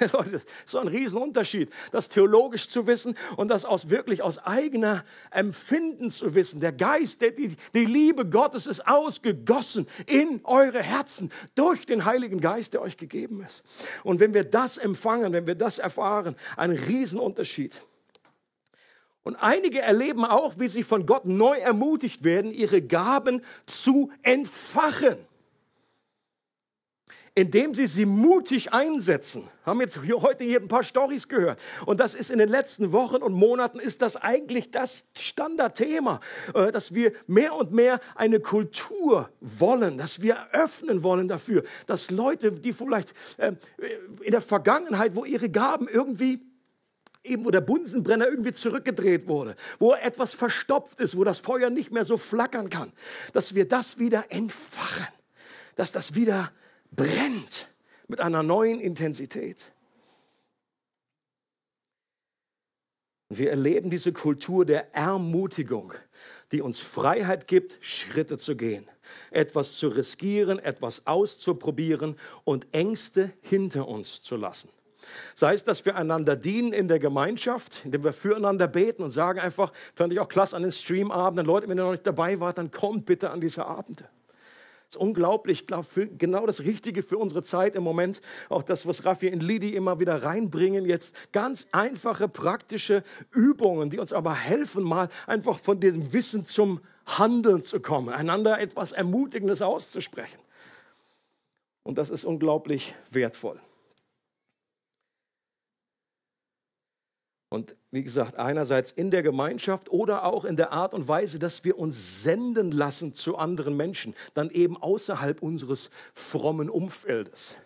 Leute, 0.12 0.40
so 0.64 0.78
ein 0.78 0.88
Riesenunterschied, 0.88 1.70
das 1.92 2.08
theologisch 2.08 2.68
zu 2.68 2.86
wissen 2.86 3.16
und 3.36 3.48
das 3.48 3.64
aus 3.64 3.90
wirklich 3.90 4.22
aus 4.22 4.38
eigener 4.38 5.04
Empfinden 5.30 6.10
zu 6.10 6.34
wissen. 6.34 6.60
Der 6.60 6.72
Geist, 6.72 7.20
der, 7.20 7.30
die, 7.30 7.56
die 7.74 7.84
Liebe 7.84 8.26
Gottes 8.28 8.66
ist 8.66 8.86
ausgegossen 8.86 9.86
in 10.06 10.40
eure 10.44 10.82
Herzen 10.82 11.30
durch 11.54 11.86
den 11.86 12.04
Heiligen 12.04 12.40
Geist, 12.40 12.74
der 12.74 12.82
euch 12.82 12.96
gegeben 12.96 13.42
ist. 13.42 13.62
Und 14.02 14.20
wenn 14.20 14.34
wir 14.34 14.44
das 14.44 14.78
empfangen, 14.78 15.32
wenn 15.32 15.46
wir 15.46 15.54
das 15.54 15.78
erfahren, 15.78 16.36
ein 16.56 16.70
Riesenunterschied. 16.70 17.82
Und 19.22 19.36
einige 19.36 19.80
erleben 19.80 20.24
auch, 20.24 20.58
wie 20.58 20.68
sie 20.68 20.82
von 20.82 21.06
Gott 21.06 21.24
neu 21.24 21.56
ermutigt 21.56 22.24
werden, 22.24 22.52
ihre 22.52 22.82
Gaben 22.82 23.42
zu 23.66 24.12
entfachen 24.22 25.16
indem 27.34 27.74
sie 27.74 27.86
sie 27.86 28.06
mutig 28.06 28.72
einsetzen. 28.72 29.48
Haben 29.66 29.80
jetzt 29.80 29.98
hier, 30.00 30.22
heute 30.22 30.44
hier 30.44 30.60
ein 30.60 30.68
paar 30.68 30.84
Stories 30.84 31.28
gehört. 31.28 31.58
Und 31.84 31.98
das 31.98 32.14
ist 32.14 32.30
in 32.30 32.38
den 32.38 32.48
letzten 32.48 32.92
Wochen 32.92 33.16
und 33.16 33.32
Monaten 33.32 33.80
ist 33.80 34.02
das 34.02 34.16
eigentlich 34.16 34.70
das 34.70 35.06
Standardthema, 35.16 36.20
äh, 36.54 36.70
dass 36.70 36.94
wir 36.94 37.12
mehr 37.26 37.54
und 37.54 37.72
mehr 37.72 38.00
eine 38.14 38.38
Kultur 38.38 39.30
wollen, 39.40 39.98
dass 39.98 40.22
wir 40.22 40.52
öffnen 40.52 41.02
wollen 41.02 41.26
dafür, 41.26 41.64
dass 41.86 42.10
Leute, 42.10 42.52
die 42.52 42.72
vielleicht 42.72 43.12
äh, 43.38 43.52
in 44.22 44.30
der 44.30 44.40
Vergangenheit, 44.40 45.16
wo 45.16 45.24
ihre 45.24 45.48
Gaben 45.48 45.88
irgendwie 45.88 46.40
eben 47.24 47.46
wo 47.46 47.50
der 47.50 47.62
Bunsenbrenner 47.62 48.28
irgendwie 48.28 48.52
zurückgedreht 48.52 49.26
wurde, 49.26 49.56
wo 49.78 49.94
etwas 49.94 50.34
verstopft 50.34 51.00
ist, 51.00 51.16
wo 51.16 51.24
das 51.24 51.38
Feuer 51.38 51.70
nicht 51.70 51.90
mehr 51.90 52.04
so 52.04 52.18
flackern 52.18 52.68
kann, 52.68 52.92
dass 53.32 53.54
wir 53.54 53.66
das 53.66 53.98
wieder 53.98 54.26
entfachen, 54.28 55.08
dass 55.74 55.90
das 55.90 56.14
wieder 56.14 56.52
brennt 56.94 57.68
mit 58.08 58.20
einer 58.20 58.42
neuen 58.42 58.80
Intensität. 58.80 59.74
wir 63.38 63.50
erleben 63.50 63.90
diese 63.90 64.12
Kultur 64.12 64.64
der 64.64 64.94
Ermutigung, 64.94 65.94
die 66.52 66.60
uns 66.60 66.80
Freiheit 66.80 67.48
gibt, 67.48 67.78
Schritte 67.80 68.38
zu 68.38 68.56
gehen, 68.56 68.86
etwas 69.30 69.76
zu 69.76 69.88
riskieren, 69.88 70.58
etwas 70.58 71.06
auszuprobieren 71.06 72.16
und 72.44 72.66
Ängste 72.72 73.32
hinter 73.40 73.88
uns 73.88 74.22
zu 74.22 74.36
lassen. 74.36 74.70
Sei 75.34 75.52
es, 75.52 75.64
dass 75.64 75.84
wir 75.84 75.96
einander 75.96 76.34
dienen 76.34 76.72
in 76.72 76.88
der 76.88 76.98
Gemeinschaft, 76.98 77.82
indem 77.84 78.04
wir 78.04 78.14
füreinander 78.14 78.66
beten 78.66 79.02
und 79.02 79.10
sagen 79.10 79.38
einfach, 79.38 79.72
fand 79.94 80.12
ich 80.12 80.20
auch 80.20 80.28
klasse 80.28 80.56
an 80.56 80.62
den 80.62 80.72
Streamabenden, 80.72 81.44
Leute, 81.44 81.68
wenn 81.68 81.78
ihr 81.78 81.84
noch 81.84 81.90
nicht 81.90 82.06
dabei 82.06 82.40
wart, 82.40 82.56
dann 82.56 82.70
kommt 82.70 83.04
bitte 83.04 83.30
an 83.30 83.40
diese 83.40 83.66
Abende. 83.66 84.08
Das 84.86 84.96
ist 84.96 85.00
unglaublich, 85.00 85.62
ich 85.62 85.66
glaube, 85.66 85.86
genau 86.18 86.46
das 86.46 86.60
Richtige 86.60 87.02
für 87.02 87.18
unsere 87.18 87.42
Zeit 87.42 87.74
im 87.74 87.82
Moment. 87.82 88.20
Auch 88.48 88.62
das, 88.62 88.86
was 88.86 89.04
Raffi 89.04 89.32
und 89.32 89.42
Lidi 89.42 89.74
immer 89.74 89.98
wieder 89.98 90.22
reinbringen, 90.22 90.84
jetzt 90.84 91.14
ganz 91.32 91.66
einfache, 91.72 92.28
praktische 92.28 93.02
Übungen, 93.32 93.90
die 93.90 93.98
uns 93.98 94.12
aber 94.12 94.34
helfen, 94.34 94.84
mal 94.84 95.08
einfach 95.26 95.58
von 95.58 95.80
diesem 95.80 96.12
Wissen 96.12 96.44
zum 96.44 96.80
Handeln 97.06 97.64
zu 97.64 97.80
kommen, 97.80 98.08
einander 98.10 98.60
etwas 98.60 98.92
Ermutigendes 98.92 99.62
auszusprechen. 99.62 100.40
Und 101.82 101.98
das 101.98 102.10
ist 102.10 102.24
unglaublich 102.24 102.94
wertvoll. 103.10 103.60
Und 107.54 107.76
wie 107.92 108.02
gesagt, 108.02 108.36
einerseits 108.36 108.90
in 108.90 109.12
der 109.12 109.22
Gemeinschaft 109.22 109.88
oder 109.88 110.24
auch 110.24 110.44
in 110.44 110.56
der 110.56 110.72
Art 110.72 110.92
und 110.92 111.06
Weise, 111.06 111.38
dass 111.38 111.62
wir 111.62 111.78
uns 111.78 112.24
senden 112.24 112.72
lassen 112.72 113.14
zu 113.14 113.36
anderen 113.36 113.76
Menschen, 113.76 114.16
dann 114.34 114.50
eben 114.50 114.76
außerhalb 114.76 115.40
unseres 115.40 115.90
frommen 116.12 116.68
Umfeldes, 116.68 117.56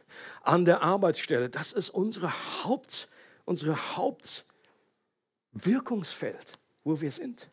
an 0.43 0.67
der 0.67 0.83
Arbeitsstelle. 0.83 1.49
Das 1.49 1.73
ist 1.73 1.89
unsere 1.89 2.31
Haupt, 2.65 3.09
unsere 3.47 3.97
Hauptwirkungsfeld, 3.97 6.59
wo 6.85 7.01
wir 7.01 7.11
sind. 7.11 7.49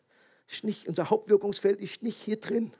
Nicht, 0.62 0.88
unser 0.88 1.08
Hauptwirkungsfeld 1.08 1.80
ist 1.80 2.02
nicht 2.02 2.18
hier 2.18 2.38
drin, 2.38 2.70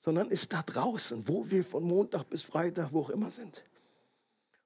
sondern 0.00 0.28
ist 0.28 0.52
da 0.52 0.60
draußen, 0.60 1.28
wo 1.28 1.48
wir 1.48 1.62
von 1.62 1.84
Montag 1.84 2.28
bis 2.28 2.42
Freitag, 2.42 2.92
wo 2.92 3.02
auch 3.02 3.10
immer 3.10 3.30
sind. 3.30 3.62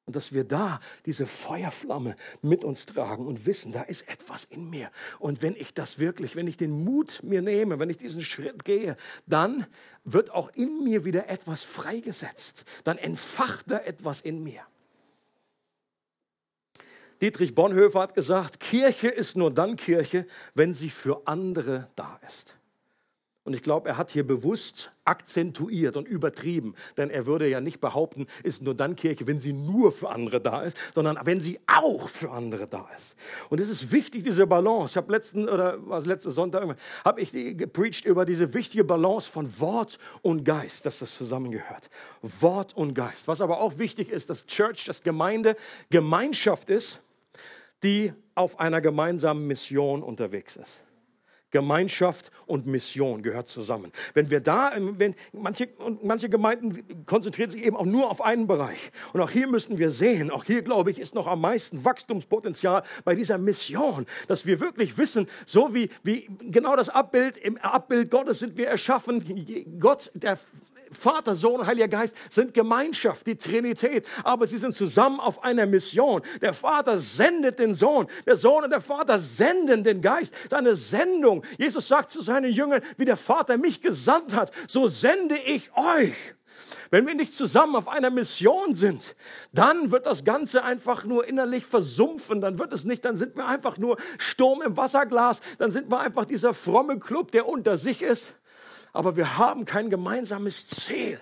Und 0.07 0.15
dass 0.15 0.33
wir 0.33 0.45
da 0.45 0.81
diese 1.05 1.27
Feuerflamme 1.27 2.15
mit 2.41 2.63
uns 2.65 2.87
tragen 2.87 3.27
und 3.27 3.45
wissen, 3.45 3.73
da 3.73 3.83
ist 3.83 4.09
etwas 4.09 4.45
in 4.45 4.71
mir. 4.71 4.91
Und 5.19 5.43
wenn 5.43 5.57
ich 5.57 5.75
das 5.75 5.99
wirklich, 5.99 6.37
wenn 6.37 6.47
ich 6.47 6.57
den 6.57 6.85
Mut 6.85 7.21
mir 7.25 7.43
nehme, 7.43 7.81
wenn 7.81 7.91
ich 7.91 7.99
diesen 7.99 8.23
Schritt 8.23 8.65
gehe, 8.65 8.97
dann 9.27 9.67
wird 10.05 10.31
auch 10.31 10.51
in 10.55 10.85
mir 10.85 11.05
wieder 11.05 11.29
etwas 11.29 11.65
freigesetzt. 11.65 12.65
Dann 12.85 12.99
entfacht 12.99 13.69
da 13.69 13.79
etwas 13.79 14.21
in 14.21 14.45
mir. 14.45 14.63
Dietrich 17.21 17.55
Bonhoeffer 17.55 18.01
hat 18.01 18.15
gesagt, 18.15 18.61
Kirche 18.61 19.09
ist 19.09 19.37
nur 19.37 19.53
dann 19.53 19.75
Kirche, 19.75 20.27
wenn 20.55 20.73
sie 20.73 20.91
für 20.91 21.27
andere 21.27 21.89
da 21.97 22.21
ist. 22.25 22.56
Und 23.47 23.55
ich 23.55 23.63
glaube, 23.63 23.89
er 23.89 23.97
hat 23.97 24.11
hier 24.11 24.27
bewusst 24.27 24.91
akzentuiert 25.05 25.97
und 25.97 26.09
übertrieben, 26.09 26.75
denn 26.97 27.11
er 27.11 27.27
würde 27.27 27.49
ja 27.49 27.61
nicht 27.61 27.81
behaupten, 27.81 28.27
ist 28.43 28.61
nur 28.61 28.75
dann 28.75 28.97
Kirche, 28.97 29.29
wenn 29.29 29.39
sie 29.39 29.53
nur 29.53 29.93
für 29.93 30.11
andere 30.11 30.41
da 30.41 30.63
ist, 30.63 30.77
sondern 30.97 31.17
wenn 31.23 31.41
sie 31.41 31.61
auch 31.69 32.09
für 32.09 32.33
andere 32.33 32.67
da 32.67 32.89
ist. 32.97 33.15
Und 33.49 33.61
es 33.61 33.71
ist 33.71 33.93
wichtig, 33.93 34.25
diese 34.25 34.49
Balance. 34.49 34.95
Ich 34.95 34.97
habe 34.97 35.13
letzten 35.13 35.49
oder 35.49 35.79
was 35.87 36.07
letzte 36.07 36.33
Sonntag 36.33 36.77
habe 37.05 37.21
ich 37.21 37.31
gepreacht 37.31 38.05
über 38.05 38.25
diese 38.25 38.53
wichtige 38.53 38.83
Balance 38.83 39.31
von 39.31 39.61
Wort 39.61 40.01
und 40.23 40.45
Geist, 40.45 40.85
dass 40.85 40.99
das 40.99 41.15
zusammengehört. 41.15 41.89
Wort 42.23 42.77
und 42.77 42.95
Geist. 42.95 43.29
Was 43.29 43.41
aber 43.41 43.61
auch 43.61 43.79
wichtig 43.79 44.11
ist, 44.11 44.29
dass 44.29 44.47
Church, 44.47 44.87
dass 44.87 45.03
Gemeinde 45.03 45.55
Gemeinschaft 45.89 46.69
ist, 46.69 47.01
die 47.85 48.13
auf 48.35 48.59
einer 48.59 48.81
gemeinsamen 48.81 49.47
Mission 49.47 50.03
unterwegs 50.03 50.57
ist. 50.57 50.83
Gemeinschaft 51.51 52.31
und 52.47 52.67
Mission 52.67 53.23
gehört 53.23 53.49
zusammen. 53.49 53.93
Wenn 54.15 54.31
wir 54.31 54.41
da, 54.41 54.73
wenn 54.77 55.15
manche, 55.33 55.69
manche 56.03 56.29
Gemeinden 56.29 57.05
konzentrieren 57.07 57.51
sich 57.51 57.65
eben 57.65 57.77
auch 57.77 57.87
nur 57.87 58.11
auf 58.11 58.23
einen 58.23 58.47
Bereich. 58.47 58.91
Und 59.13 59.21
auch 59.21 59.31
hier 59.31 59.47
müssen 59.47 59.79
wir 59.79 59.91
sehen, 59.91 60.31
auch 60.31 60.45
hier 60.45 60.63
glaube 60.63 60.91
ich, 60.91 60.99
ist 60.99 61.15
noch 61.15 61.27
am 61.27 61.41
meisten 61.41 61.85
Wachstumspotenzial 61.85 62.83
bei 63.05 63.15
dieser 63.15 63.39
Mission, 63.39 64.07
dass 64.29 64.47
wir 64.47 64.61
wirklich 64.61 64.99
wissen, 64.99 65.29
so 65.45 65.75
wie, 65.75 65.89
wie 66.03 66.29
genau 66.41 66.77
das 66.77 66.89
Abbild, 66.89 67.37
im 67.39 67.57
Abbild 67.59 68.11
Gottes 68.11 68.41
sind 68.41 68.57
wir 68.57 68.69
erschaffen. 68.69 69.23
Gott, 69.79 70.11
der 70.15 70.39
Vater, 70.93 71.35
Sohn, 71.35 71.67
Heiliger 71.67 71.89
Geist 71.89 72.15
sind 72.31 72.55
Gemeinschaft, 72.55 73.27
die 73.27 73.37
Trinität, 73.37 74.07
aber 74.25 74.47
sie 74.47 74.59
sind 74.59 74.75
zusammen 74.75 75.21
auf 75.21 75.43
einer 75.43 75.67
Mission. 75.67 76.23
Der 76.41 76.53
Vater 76.53 76.99
sendet 76.99 77.59
den 77.59 77.75
Sohn, 77.75 78.07
der 78.25 78.37
Sohn 78.37 78.65
und 78.65 78.71
der 78.71 78.81
Vater 78.81 79.19
senden 79.19 79.85
den 79.85 80.01
Geist, 80.01 80.35
seine 80.51 80.77
Sendung. 80.77 81.45
Jesus 81.59 81.89
sagt 81.89 82.11
zu 82.11 82.21
seinen 82.21 82.53
Jüngern, 82.53 82.83
wie 82.97 83.05
der 83.05 83.17
Vater 83.17 83.59
mich 83.59 83.81
gesandt 83.83 84.35
hat, 84.35 84.53
so 84.69 84.89
sende 84.89 85.37
ich 85.37 85.71
euch. 85.77 86.15
Wenn 86.91 87.07
wir 87.07 87.15
nicht 87.15 87.35
zusammen 87.35 87.75
auf 87.75 87.89
einer 87.89 88.11
Mission 88.11 88.75
sind, 88.75 89.17
dann 89.53 89.91
wird 89.91 90.07
das 90.07 90.25
Ganze 90.25 90.63
einfach 90.63 91.05
nur 91.05 91.27
innerlich 91.27 91.67
versumpfen. 91.67 92.41
Dann 92.41 92.59
wird 92.59 92.73
es 92.73 92.85
nicht, 92.85 93.05
dann 93.05 93.17
sind 93.17 93.37
wir 93.37 93.47
einfach 93.47 93.77
nur 93.77 93.97
Sturm 94.19 94.63
im 94.63 94.77
Wasserglas. 94.77 95.41
Dann 95.59 95.73
sind 95.73 95.91
wir 95.91 95.99
einfach 95.99 96.25
dieser 96.25 96.55
fromme 96.55 96.99
Club, 96.99 97.33
der 97.33 97.49
unter 97.49 97.77
sich 97.77 98.03
ist 98.03 98.33
aber 98.97 99.17
wir 99.17 99.37
haben 99.37 99.65
kein 99.67 99.91
gemeinsames 99.91 100.67
Ziel. 100.67 101.21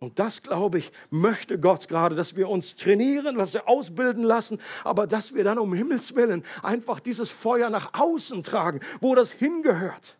Und 0.00 0.18
das, 0.18 0.42
glaube 0.42 0.78
ich, 0.78 0.92
möchte 1.10 1.58
Gott 1.60 1.86
gerade, 1.86 2.16
dass 2.16 2.34
wir 2.34 2.48
uns 2.48 2.74
trainieren, 2.74 3.36
dass 3.36 3.54
wir 3.54 3.68
ausbilden 3.68 4.24
lassen, 4.24 4.60
aber 4.82 5.06
dass 5.06 5.34
wir 5.34 5.44
dann 5.44 5.58
um 5.58 5.74
Himmels 5.74 6.16
Willen 6.16 6.44
einfach 6.62 7.00
dieses 7.00 7.30
Feuer 7.30 7.70
nach 7.70 7.94
außen 7.94 8.42
tragen, 8.42 8.80
wo 9.00 9.14
das 9.14 9.30
hingehört. 9.30 10.16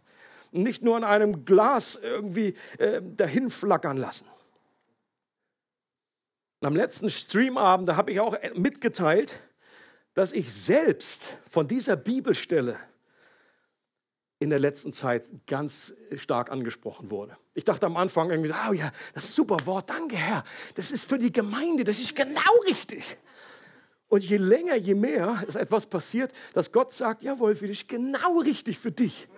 Und 0.53 0.63
nicht 0.63 0.83
nur 0.83 0.99
in 0.99 1.05
einem 1.05 1.45
Glas 1.45 1.99
irgendwie 2.01 2.55
äh, 2.79 3.01
dahin 3.03 3.51
flackern 3.51 3.97
lassen. 3.97 4.27
Und 6.61 6.69
am 6.69 6.77
letzten 6.77 7.09
Streamabend, 7.09 7.89
da 7.89 7.97
habe 7.97 8.13
ich 8.13 8.21
auch 8.21 8.37
mitgeteilt, 8.55 9.41
dass 10.13 10.33
ich 10.33 10.53
selbst 10.53 11.39
von 11.49 11.67
dieser 11.67 11.97
Bibelstelle 11.97 12.77
in 14.41 14.49
der 14.49 14.59
letzten 14.59 14.93
Zeit 14.93 15.27
ganz 15.47 15.95
stark 16.17 16.51
angesprochen 16.51 17.11
wurde. 17.11 17.37
Ich 17.55 17.65
dachte 17.65 17.85
am 17.87 17.97
Anfang 17.99 18.31
irgendwie, 18.31 18.53
oh 18.69 18.73
ja, 18.73 18.91
das 19.15 19.25
ist 19.25 19.31
ein 19.31 19.35
super 19.35 19.67
Wort, 19.67 19.91
danke 19.91 20.17
Herr. 20.17 20.45
Das 20.75 20.91
ist 20.91 21.09
für 21.09 21.19
die 21.19 21.31
Gemeinde, 21.31 21.85
das 21.85 22.01
ist 22.01 22.17
genau 22.17 22.41
richtig. 22.67 23.19
Und 24.09 24.25
je 24.25 24.39
länger, 24.39 24.77
je 24.77 24.95
mehr 24.95 25.45
ist 25.47 25.57
etwas 25.57 25.87
passiert, 25.87 26.33
dass 26.55 26.73
Gott 26.73 26.93
sagt, 26.93 27.23
jawohl, 27.23 27.55
für 27.55 27.69
dich 27.69 27.87
genau 27.87 28.39
richtig 28.41 28.79
für 28.79 28.91
dich. 28.91 29.29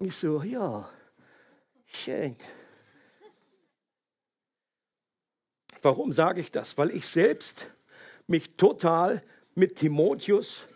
Ich 0.00 0.16
so, 0.16 0.42
ja, 0.42 0.90
schön. 1.86 2.36
Warum 5.80 6.12
sage 6.12 6.40
ich 6.40 6.50
das? 6.50 6.76
Weil 6.76 6.90
ich 6.90 7.06
selbst 7.06 7.68
mich 8.26 8.56
total 8.56 9.22
mit 9.54 9.76
Timotheus 9.76 10.66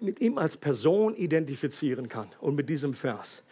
mit 0.00 0.20
ihm 0.20 0.38
als 0.38 0.56
Person 0.56 1.14
identifizieren 1.14 2.08
kann 2.08 2.28
und 2.40 2.54
mit 2.54 2.68
diesem 2.68 2.94
Vers. 2.94 3.42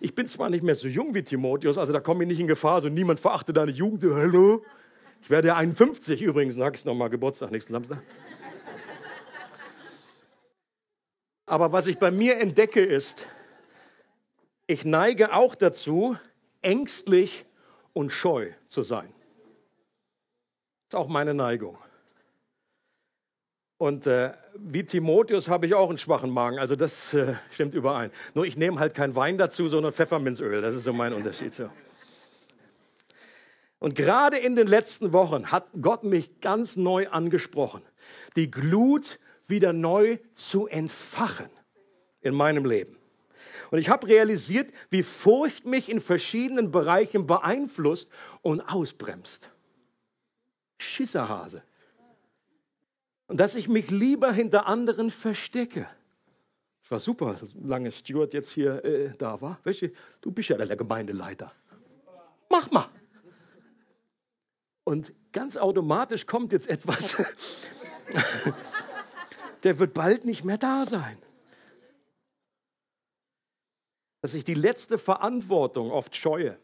Ich 0.00 0.14
bin 0.14 0.28
zwar 0.28 0.50
nicht 0.50 0.64
mehr 0.64 0.74
so 0.74 0.88
jung 0.88 1.14
wie 1.14 1.22
Timotheus, 1.22 1.78
also 1.78 1.92
da 1.92 2.00
komme 2.00 2.24
ich 2.24 2.28
nicht 2.28 2.40
in 2.40 2.46
Gefahr, 2.46 2.80
so 2.80 2.88
niemand 2.88 3.20
verachte 3.20 3.52
deine 3.52 3.70
Jugend. 3.70 4.02
Hallo? 4.04 4.64
Ich 5.22 5.30
werde 5.30 5.54
51 5.54 6.22
übrigens, 6.22 6.54
sage 6.54 6.74
ich 6.74 6.80
es 6.80 6.84
nochmal, 6.84 7.10
Geburtstag 7.10 7.50
nächsten 7.50 7.72
Samstag. 7.72 8.02
Aber 11.46 11.72
was 11.72 11.86
ich 11.86 11.98
bei 11.98 12.10
mir 12.10 12.38
entdecke 12.38 12.82
ist, 12.82 13.26
ich 14.66 14.84
neige 14.84 15.34
auch 15.34 15.54
dazu, 15.54 16.16
ängstlich 16.62 17.44
und 17.92 18.10
scheu 18.10 18.52
zu 18.66 18.82
sein. 18.82 19.12
Das 20.88 20.94
ist 20.94 21.04
auch 21.04 21.08
meine 21.08 21.34
Neigung. 21.34 21.76
Und 23.80 24.06
äh, 24.06 24.32
wie 24.58 24.84
Timotheus 24.84 25.48
habe 25.48 25.64
ich 25.64 25.74
auch 25.74 25.88
einen 25.88 25.96
schwachen 25.96 26.28
Magen, 26.28 26.58
also 26.58 26.76
das 26.76 27.14
äh, 27.14 27.36
stimmt 27.50 27.72
überein. 27.72 28.10
Nur 28.34 28.44
ich 28.44 28.58
nehme 28.58 28.78
halt 28.78 28.92
kein 28.92 29.16
Wein 29.16 29.38
dazu, 29.38 29.70
sondern 29.70 29.94
Pfefferminzöl, 29.94 30.60
das 30.60 30.74
ist 30.74 30.84
so 30.84 30.92
mein 30.92 31.14
Unterschied. 31.14 31.54
So. 31.54 31.70
Und 33.78 33.94
gerade 33.94 34.36
in 34.36 34.54
den 34.54 34.66
letzten 34.66 35.14
Wochen 35.14 35.50
hat 35.50 35.66
Gott 35.80 36.04
mich 36.04 36.42
ganz 36.42 36.76
neu 36.76 37.08
angesprochen, 37.08 37.80
die 38.36 38.50
Glut 38.50 39.18
wieder 39.46 39.72
neu 39.72 40.18
zu 40.34 40.66
entfachen 40.66 41.48
in 42.20 42.34
meinem 42.34 42.66
Leben. 42.66 42.98
Und 43.70 43.78
ich 43.78 43.88
habe 43.88 44.08
realisiert, 44.08 44.70
wie 44.90 45.02
Furcht 45.02 45.64
mich 45.64 45.88
in 45.88 46.00
verschiedenen 46.00 46.70
Bereichen 46.70 47.26
beeinflusst 47.26 48.10
und 48.42 48.60
ausbremst. 48.60 49.50
Schisserhase. 50.76 51.62
Und 53.30 53.38
dass 53.38 53.54
ich 53.54 53.68
mich 53.68 53.92
lieber 53.92 54.32
hinter 54.32 54.66
anderen 54.66 55.08
verstecke. 55.08 55.86
Es 56.82 56.90
war 56.90 56.98
super, 56.98 57.36
solange 57.36 57.92
Stuart 57.92 58.34
jetzt 58.34 58.50
hier 58.50 58.84
äh, 58.84 59.14
da 59.16 59.40
war. 59.40 59.60
Weißt 59.62 59.82
du, 59.82 59.92
du 60.20 60.32
bist 60.32 60.48
ja 60.48 60.56
der 60.56 60.74
Gemeindeleiter. 60.74 61.52
Mach 62.48 62.68
mal. 62.72 62.88
Und 64.82 65.14
ganz 65.30 65.56
automatisch 65.56 66.26
kommt 66.26 66.50
jetzt 66.50 66.68
etwas. 66.68 67.22
der 69.62 69.78
wird 69.78 69.94
bald 69.94 70.24
nicht 70.24 70.44
mehr 70.44 70.58
da 70.58 70.84
sein. 70.84 71.16
Dass 74.22 74.34
ich 74.34 74.42
die 74.42 74.54
letzte 74.54 74.98
Verantwortung 74.98 75.92
oft 75.92 76.16
scheue 76.16 76.58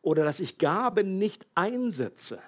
oder 0.00 0.24
dass 0.24 0.40
ich 0.40 0.56
Gaben 0.56 1.18
nicht 1.18 1.46
einsetze 1.54 2.40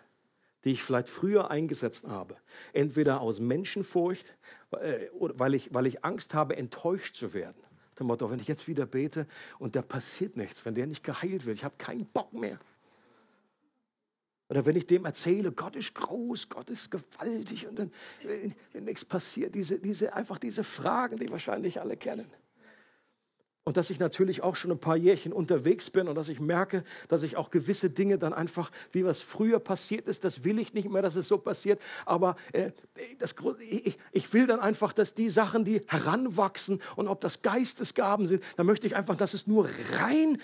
die 0.64 0.73
ich 0.73 0.83
vielleicht 0.83 1.09
früher 1.09 1.51
eingesetzt 1.51 2.07
habe. 2.07 2.37
Entweder 2.73 3.20
aus 3.20 3.40
Menschenfurcht, 3.40 4.37
äh, 4.73 5.07
weil 5.12 5.55
ich, 5.55 5.73
weil 5.73 5.87
ich 5.87 6.05
Angst 6.05 6.35
habe, 6.35 6.57
enttäuscht 6.57 7.16
zu 7.16 7.33
werden. 7.33 7.62
Dem 7.99 8.07
Motto, 8.07 8.31
wenn 8.31 8.40
ich 8.40 8.49
jetzt 8.49 8.68
wieder 8.68 8.87
bete 8.87 9.27
und 9.59 9.77
da 9.77 9.83
passiert 9.83 10.37
nichts, 10.37 10.64
wenn 10.64 10.75
der 10.75 10.87
nicht 10.87 11.05
geheilt 11.05 11.44
wird, 11.44 11.57
ich 11.57 11.64
habe 11.64 11.77
keinen 11.77 12.07
Bock 12.07 12.33
mehr. 12.33 12.59
Oder 14.49 14.66
wenn 14.66 14.75
ich 14.75 14.87
dem 14.87 15.05
erzähle, 15.05 15.53
Gott 15.53 15.77
ist 15.77 15.94
groß, 15.94 16.49
Gott 16.49 16.70
ist 16.70 16.90
gewaltig 16.90 17.68
und 17.68 17.79
dann, 17.79 17.92
wenn, 18.25 18.55
wenn 18.73 18.85
nichts 18.85 19.05
passiert, 19.05 19.55
diese, 19.55 19.79
diese, 19.79 20.12
einfach 20.12 20.38
diese 20.38 20.64
Fragen, 20.64 21.18
die 21.18 21.31
wahrscheinlich 21.31 21.81
alle 21.81 21.96
kennen. 21.96 22.27
Und 23.64 23.77
dass 23.77 23.90
ich 23.90 24.01
natürlich 24.01 24.42
auch 24.42 24.57
schon 24.57 24.70
ein 24.70 24.81
paar 24.81 24.96
Jährchen 24.96 25.33
unterwegs 25.33 25.90
bin 25.90 26.09
und 26.09 26.14
dass 26.14 26.31
ich 26.31 26.40
merke, 26.40 26.83
dass 27.09 27.23
ich 27.23 27.37
auch 27.37 27.51
gewisse 27.51 27.90
Dinge 27.90 28.18
dann 28.18 28.33
einfach, 28.33 28.70
wie 28.90 29.05
was 29.05 29.20
früher 29.20 29.61
passiert 29.61 30.09
ist, 30.09 30.25
das 30.25 30.44
will 30.44 30.59
ich 30.59 30.73
nicht 30.73 30.88
mehr, 30.88 31.03
dass 31.03 31.14
es 31.14 31.29
so 31.29 31.37
passiert. 31.37 31.81
Aber 32.07 32.37
äh, 32.53 32.73
das, 33.18 33.35
ich, 33.61 33.99
ich 34.12 34.33
will 34.33 34.46
dann 34.46 34.61
einfach, 34.61 34.94
dass 34.94 35.14
die 35.14 35.29
Sachen, 35.29 35.64
die 35.64 35.83
heranwachsen 35.87 36.81
und 36.96 37.07
ob 37.07 37.20
das 37.20 37.42
Geistesgaben 37.42 38.27
sind, 38.27 38.42
dann 38.57 38.64
möchte 38.64 38.87
ich 38.87 38.96
einfach, 38.96 39.16
dass 39.16 39.35
es 39.35 39.46
nur 39.46 39.68
rein, 39.99 40.40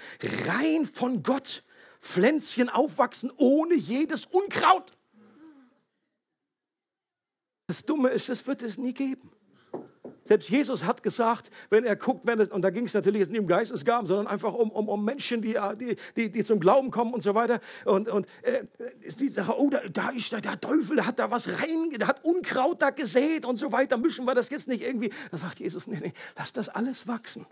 rein 0.47 0.85
von 0.85 1.23
Gott 1.23 1.65
Pflänzchen 2.01 2.69
aufwachsen 2.69 3.33
ohne 3.37 3.75
jedes 3.75 4.27
Unkraut. 4.27 4.93
Das 7.67 7.85
Dumme 7.85 8.11
ist, 8.11 8.29
das 8.29 8.47
wird 8.47 8.63
es 8.63 8.79
nie 8.79 8.93
geben. 8.93 9.33
Selbst 10.27 10.49
Jesus 10.49 10.85
hat 10.85 11.03
gesagt, 11.03 11.51
wenn 11.71 11.85
er 11.85 11.95
guckt, 11.95 12.27
wenn 12.27 12.41
es, 12.41 12.49
und 12.49 12.63
da 12.63 12.71
ging 12.71 12.85
es 12.85 12.95
natürlich 12.95 13.21
jetzt 13.21 13.31
nicht 13.31 13.41
um 13.41 13.47
Geistesgaben, 13.47 14.07
sondern 14.07 14.27
einfach 14.27 14.53
um, 14.53 14.71
um, 14.71 14.89
um 14.89 15.05
Menschen, 15.05 15.41
die, 15.41 15.57
die, 15.79 15.97
die, 16.17 16.31
die 16.31 16.45
zum 16.45 16.59
Glauben 16.59 16.91
kommen 16.91 17.15
und 17.15 17.23
so 17.23 17.35
weiter. 17.35 17.61
Und, 17.85 18.09
und 18.09 18.27
äh, 18.43 18.65
ist 19.03 19.21
die 19.21 19.29
Sache, 19.29 19.55
oh, 19.57 19.71
da, 19.71 19.81
da 19.93 20.09
ist 20.11 20.33
der, 20.33 20.41
der 20.41 20.61
Teufel, 20.61 20.97
der 20.97 21.07
hat 21.07 21.19
da 21.19 21.31
was 21.31 21.49
rein, 21.49 21.91
der 21.97 22.09
hat 22.09 22.25
Unkraut 22.25 22.83
da 22.83 22.91
gesät 22.91 23.45
und 23.45 23.57
so 23.57 23.71
weiter. 23.71 23.97
Mischen 23.97 24.25
wir 24.25 24.35
das 24.35 24.51
jetzt 24.51 24.67
nicht 24.67 24.83
irgendwie. 24.83 25.11
Da 25.31 25.39
sagt 25.39 25.61
Jesus, 25.61 25.87
nee, 25.87 25.99
nee, 26.03 26.13
lass 26.37 26.53
das 26.53 26.69
alles 26.69 27.07
wachsen. 27.07 27.47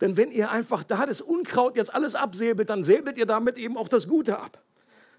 Denn 0.00 0.16
wenn 0.16 0.30
ihr 0.30 0.50
einfach 0.50 0.82
da 0.82 1.06
das 1.06 1.20
Unkraut 1.20 1.76
jetzt 1.76 1.94
alles 1.94 2.14
absäbelt, 2.14 2.68
dann 2.68 2.84
säbelt 2.84 3.16
ihr 3.16 3.26
damit 3.26 3.56
eben 3.56 3.76
auch 3.76 3.88
das 3.88 4.06
Gute 4.06 4.38
ab. 4.38 4.62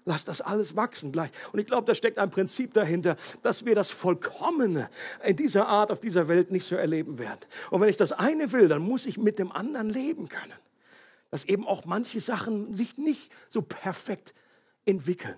Lass 0.04 0.24
das 0.24 0.40
alles 0.40 0.74
wachsen 0.74 1.12
gleich. 1.12 1.30
Und 1.52 1.60
ich 1.60 1.66
glaube, 1.66 1.86
da 1.86 1.94
steckt 1.94 2.18
ein 2.18 2.30
Prinzip 2.30 2.74
dahinter, 2.74 3.16
dass 3.42 3.64
wir 3.64 3.74
das 3.74 3.90
Vollkommene 3.90 4.90
in 5.24 5.36
dieser 5.36 5.68
Art 5.68 5.92
auf 5.92 6.00
dieser 6.00 6.26
Welt 6.28 6.50
nicht 6.50 6.66
so 6.66 6.74
erleben 6.74 7.18
werden. 7.18 7.40
Und 7.70 7.80
wenn 7.80 7.88
ich 7.88 7.96
das 7.96 8.10
eine 8.12 8.50
will, 8.52 8.66
dann 8.66 8.82
muss 8.82 9.06
ich 9.06 9.16
mit 9.16 9.38
dem 9.38 9.52
anderen 9.52 9.90
leben 9.90 10.28
können. 10.28 10.54
Dass 11.30 11.44
eben 11.44 11.66
auch 11.66 11.84
manche 11.84 12.20
Sachen 12.20 12.74
sich 12.74 12.98
nicht 12.98 13.32
so 13.48 13.62
perfekt 13.62 14.34
entwickeln. 14.84 15.36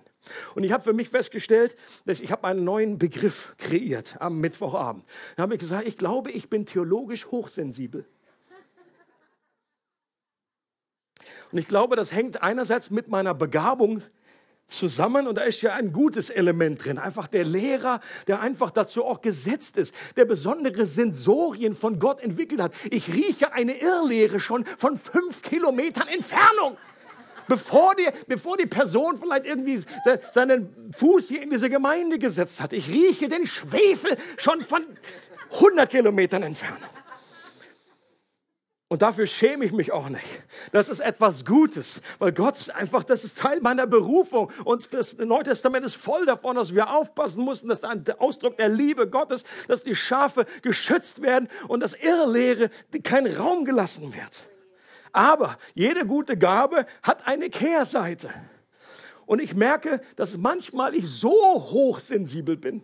Und 0.55 0.63
ich 0.63 0.71
habe 0.71 0.83
für 0.83 0.93
mich 0.93 1.09
festgestellt, 1.09 1.75
dass 2.05 2.19
ich 2.19 2.31
habe 2.31 2.47
einen 2.47 2.63
neuen 2.63 2.97
Begriff 2.97 3.53
kreiert 3.59 4.19
am 4.19 4.39
Mittwochabend. 4.39 5.05
Da 5.35 5.43
habe 5.43 5.53
ich 5.53 5.59
gesagt, 5.59 5.87
ich 5.87 5.97
glaube, 5.97 6.31
ich 6.31 6.49
bin 6.49 6.65
theologisch 6.65 7.27
hochsensibel. 7.27 8.05
Und 11.51 11.57
ich 11.59 11.67
glaube, 11.67 11.95
das 11.95 12.11
hängt 12.11 12.41
einerseits 12.41 12.89
mit 12.89 13.07
meiner 13.07 13.33
Begabung 13.33 14.01
zusammen 14.67 15.27
und 15.27 15.35
da 15.35 15.41
ist 15.41 15.61
ja 15.61 15.73
ein 15.73 15.93
gutes 15.93 16.29
Element 16.29 16.83
drin. 16.83 16.97
Einfach 16.97 17.27
der 17.27 17.43
Lehrer, 17.43 17.99
der 18.27 18.41
einfach 18.41 18.71
dazu 18.71 19.05
auch 19.05 19.21
gesetzt 19.21 19.77
ist, 19.77 19.93
der 20.15 20.25
besondere 20.25 20.85
Sensorien 20.85 21.75
von 21.75 21.99
Gott 21.99 22.21
entwickelt 22.21 22.61
hat. 22.61 22.73
Ich 22.89 23.13
rieche 23.13 23.53
eine 23.53 23.79
Irrlehre 23.79 24.39
schon 24.39 24.65
von 24.65 24.97
fünf 24.97 25.41
Kilometern 25.41 26.07
Entfernung. 26.07 26.77
Bevor 27.47 27.93
die, 27.95 28.07
bevor 28.27 28.57
die 28.57 28.65
Person 28.65 29.19
vielleicht 29.19 29.45
irgendwie 29.45 29.79
seinen 30.31 30.91
Fuß 30.95 31.27
hier 31.27 31.43
in 31.43 31.51
diese 31.51 31.69
Gemeinde 31.69 32.17
gesetzt 32.17 32.59
hat. 32.59 32.73
Ich 32.73 32.89
rieche 32.89 33.29
den 33.29 33.45
Schwefel 33.45 34.17
schon 34.37 34.61
von 34.61 34.83
100 35.51 35.89
Kilometern 35.89 36.41
Entfernung. 36.41 36.89
Und 38.95 39.01
dafür 39.01 39.27
schäme 39.27 39.65
ich 39.65 39.73
mich 39.73 39.91
auch 39.91 40.07
nicht. 40.07 40.23
Das 40.71 40.87
ist 40.87 41.01
etwas 41.01 41.43
Gutes, 41.43 42.01
weil 42.17 42.31
Gott 42.31 42.69
einfach, 42.69 43.03
das 43.03 43.25
ist 43.25 43.37
Teil 43.37 43.59
meiner 43.59 43.85
Berufung. 43.87 44.49
Und 44.63 44.93
das 44.93 45.17
Neue 45.17 45.43
Testament 45.43 45.85
ist 45.85 45.95
voll 45.95 46.25
davon, 46.25 46.55
dass 46.55 46.73
wir 46.73 46.89
aufpassen 46.89 47.43
müssen, 47.43 47.67
dass 47.67 47.83
ein 47.83 48.05
Ausdruck 48.19 48.55
der 48.55 48.69
Liebe 48.69 49.09
Gottes, 49.09 49.43
dass 49.67 49.83
die 49.83 49.95
Schafe 49.95 50.45
geschützt 50.61 51.21
werden 51.21 51.49
und 51.67 51.81
dass 51.81 51.93
Irrlehre 51.93 52.69
kein 53.03 53.27
Raum 53.27 53.65
gelassen 53.65 54.13
wird. 54.15 54.43
Aber 55.11 55.57
jede 55.73 56.05
gute 56.05 56.37
Gabe 56.37 56.85
hat 57.03 57.27
eine 57.27 57.49
Kehrseite. 57.49 58.29
Und 59.25 59.41
ich 59.41 59.55
merke, 59.55 59.99
dass 60.15 60.37
manchmal 60.37 60.95
ich 60.95 61.09
so 61.09 61.33
hochsensibel 61.33 62.55
bin, 62.55 62.81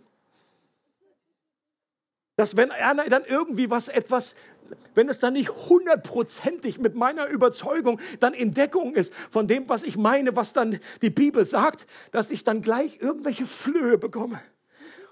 dass 2.36 2.56
wenn 2.56 2.70
einer 2.70 3.04
dann 3.08 3.24
irgendwie 3.24 3.70
was 3.70 3.88
etwas 3.88 4.34
wenn 4.94 5.08
es 5.08 5.18
dann 5.18 5.34
nicht 5.34 5.50
hundertprozentig 5.50 6.78
mit 6.78 6.94
meiner 6.94 7.26
Überzeugung 7.26 8.00
dann 8.20 8.34
in 8.34 8.52
Deckung 8.52 8.94
ist 8.94 9.12
von 9.30 9.46
dem, 9.46 9.68
was 9.68 9.82
ich 9.82 9.96
meine, 9.96 10.36
was 10.36 10.52
dann 10.52 10.78
die 11.02 11.10
Bibel 11.10 11.46
sagt, 11.46 11.86
dass 12.10 12.30
ich 12.30 12.44
dann 12.44 12.62
gleich 12.62 12.98
irgendwelche 13.00 13.46
Flöhe 13.46 13.98
bekomme. 13.98 14.40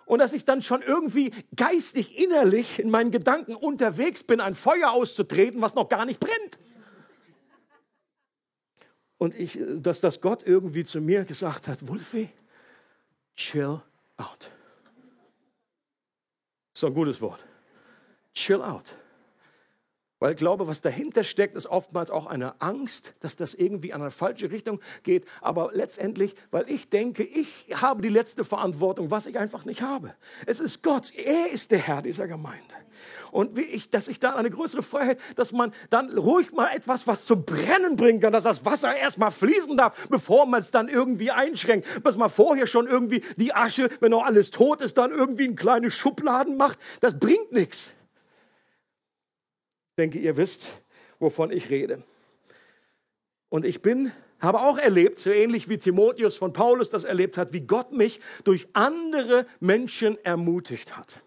Und 0.07 0.19
dass 0.19 0.33
ich 0.33 0.45
dann 0.45 0.61
schon 0.61 0.83
irgendwie 0.83 1.33
geistig, 1.55 2.19
innerlich 2.19 2.81
in 2.81 2.91
meinen 2.91 3.13
Gedanken 3.13 3.55
unterwegs 3.55 4.25
bin, 4.25 4.41
ein 4.41 4.57
Feuer 4.57 4.91
auszutreten, 4.91 5.61
was 5.61 5.77
noch 5.77 5.89
gar 5.89 6.05
nicht 6.05 6.19
brennt. 6.19 6.59
Und 9.19 9.35
ich, 9.35 9.59
dass 9.77 10.01
das 10.01 10.21
Gott 10.21 10.43
irgendwie 10.45 10.83
zu 10.83 11.01
mir 11.01 11.25
gesagt 11.25 11.69
hat, 11.69 11.87
Wolfi, 11.87 12.31
chill 13.37 13.81
out. 14.17 14.51
So 16.73 16.87
ein 16.87 16.95
gutes 16.95 17.21
Wort. 17.21 17.45
Chill 18.33 18.63
out. 18.63 18.95
Weil 20.21 20.33
ich 20.33 20.37
glaube, 20.37 20.69
was 20.69 20.83
dahinter 20.83 21.25
steckt, 21.25 21.57
ist 21.57 21.67
oftmals 21.67 22.11
auch 22.11 22.27
eine 22.27 22.61
Angst, 22.61 23.15
dass 23.21 23.37
das 23.37 23.55
irgendwie 23.55 23.89
in 23.89 23.95
eine 23.95 24.11
falsche 24.11 24.51
Richtung 24.51 24.81
geht. 25.03 25.25
Aber 25.41 25.71
letztendlich, 25.73 26.37
weil 26.51 26.69
ich 26.69 26.91
denke, 26.91 27.23
ich 27.25 27.65
habe 27.75 28.03
die 28.03 28.11
letzte 28.11 28.45
Verantwortung, 28.45 29.11
was 29.11 29.25
ich 29.25 29.39
einfach 29.39 29.65
nicht 29.65 29.81
habe. 29.81 30.15
Es 30.45 30.61
ist 30.61 30.83
Gott. 30.83 31.11
Er 31.17 31.51
ist 31.51 31.71
der 31.71 31.79
Herr 31.79 32.03
dieser 32.03 32.29
Gemeinde. 32.29 32.75
Und 33.33 33.59
ich, 33.59 33.89
dass 33.89 34.09
ich 34.09 34.21
da 34.21 34.35
eine 34.35 34.51
größere 34.51 34.83
Freiheit, 34.83 35.19
dass 35.37 35.53
man 35.53 35.73
dann 35.89 36.11
ruhig 36.19 36.53
mal 36.53 36.69
etwas, 36.75 37.07
was 37.07 37.25
zum 37.25 37.45
Brennen 37.47 37.97
bringen 37.97 38.21
kann, 38.21 38.33
dass 38.33 38.45
das 38.45 38.65
Wasser 38.67 38.95
erstmal 38.95 39.31
fließen 39.31 39.75
darf, 39.79 39.97
bevor 40.09 40.45
man 40.45 40.61
es 40.61 40.71
dann 40.71 40.89
irgendwie 40.89 41.31
einschränkt. 41.31 41.87
Dass 42.05 42.19
man 42.19 42.29
vorher 42.29 42.67
schon 42.67 42.87
irgendwie 42.87 43.23
die 43.37 43.55
Asche, 43.55 43.89
wenn 44.01 44.11
noch 44.11 44.25
alles 44.25 44.51
tot 44.51 44.83
ist, 44.83 44.99
dann 44.99 45.13
irgendwie 45.13 45.47
in 45.47 45.57
kleine 45.57 45.91
Schubladen 45.91 46.59
macht. 46.59 46.79
Das 47.01 47.19
bringt 47.19 47.53
nichts 47.53 47.95
denke, 49.99 50.19
ihr 50.19 50.37
wisst, 50.37 50.69
wovon 51.19 51.51
ich 51.51 51.71
rede. 51.71 52.03
Und 53.49 53.65
ich 53.65 53.83
bin, 53.83 54.13
habe 54.39 54.61
auch 54.61 54.79
erlebt, 54.79 55.19
so 55.19 55.31
ähnlich 55.31 55.69
wie 55.69 55.79
Timotheus 55.79 56.37
von 56.37 56.53
Paulus 56.53 56.91
das 56.91 57.05
erlebt 57.05 57.37
hat, 57.37 57.53
wie 57.53 57.61
Gott 57.61 57.93
mich 57.93 58.21
durch 58.45 58.69
andere 58.73 59.47
Menschen 59.59 60.23
ermutigt 60.25 60.97
hat, 60.97 61.21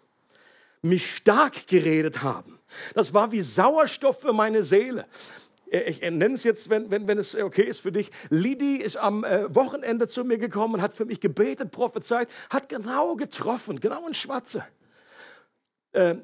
mich 0.82 1.16
stark 1.16 1.68
geredet 1.68 2.24
haben. 2.24 2.60
Das 2.96 3.14
war 3.14 3.32
wie 3.32 3.42
Sauerstoff 3.42 4.22
für 4.22 4.34
meine 4.34 4.64
Seele 4.64 5.06
ich 5.74 6.02
nenne 6.02 6.36
es 6.36 6.44
jetzt, 6.44 6.70
wenn, 6.70 6.92
wenn, 6.92 7.08
wenn 7.08 7.18
es 7.18 7.36
okay 7.36 7.64
ist 7.64 7.80
für 7.80 7.92
dich. 7.92 8.12
Lidi 8.30 8.76
ist 8.78 8.96
am 8.96 9.24
äh, 9.24 9.54
Wochenende 9.56 10.08
zu 10.08 10.24
mir 10.24 10.38
gekommen, 10.38 10.82
hat 10.82 10.94
für 10.94 11.06
mich 11.06 11.20
gebetet, 11.20 11.72
prophezeit, 11.72 12.30
hat 12.52 12.70
genau 12.70 13.16
getroffen, 13.16 13.80
genau 13.80 14.08
in 14.08 14.14
Schwarze 14.14 14.64
äh, 15.94 16.16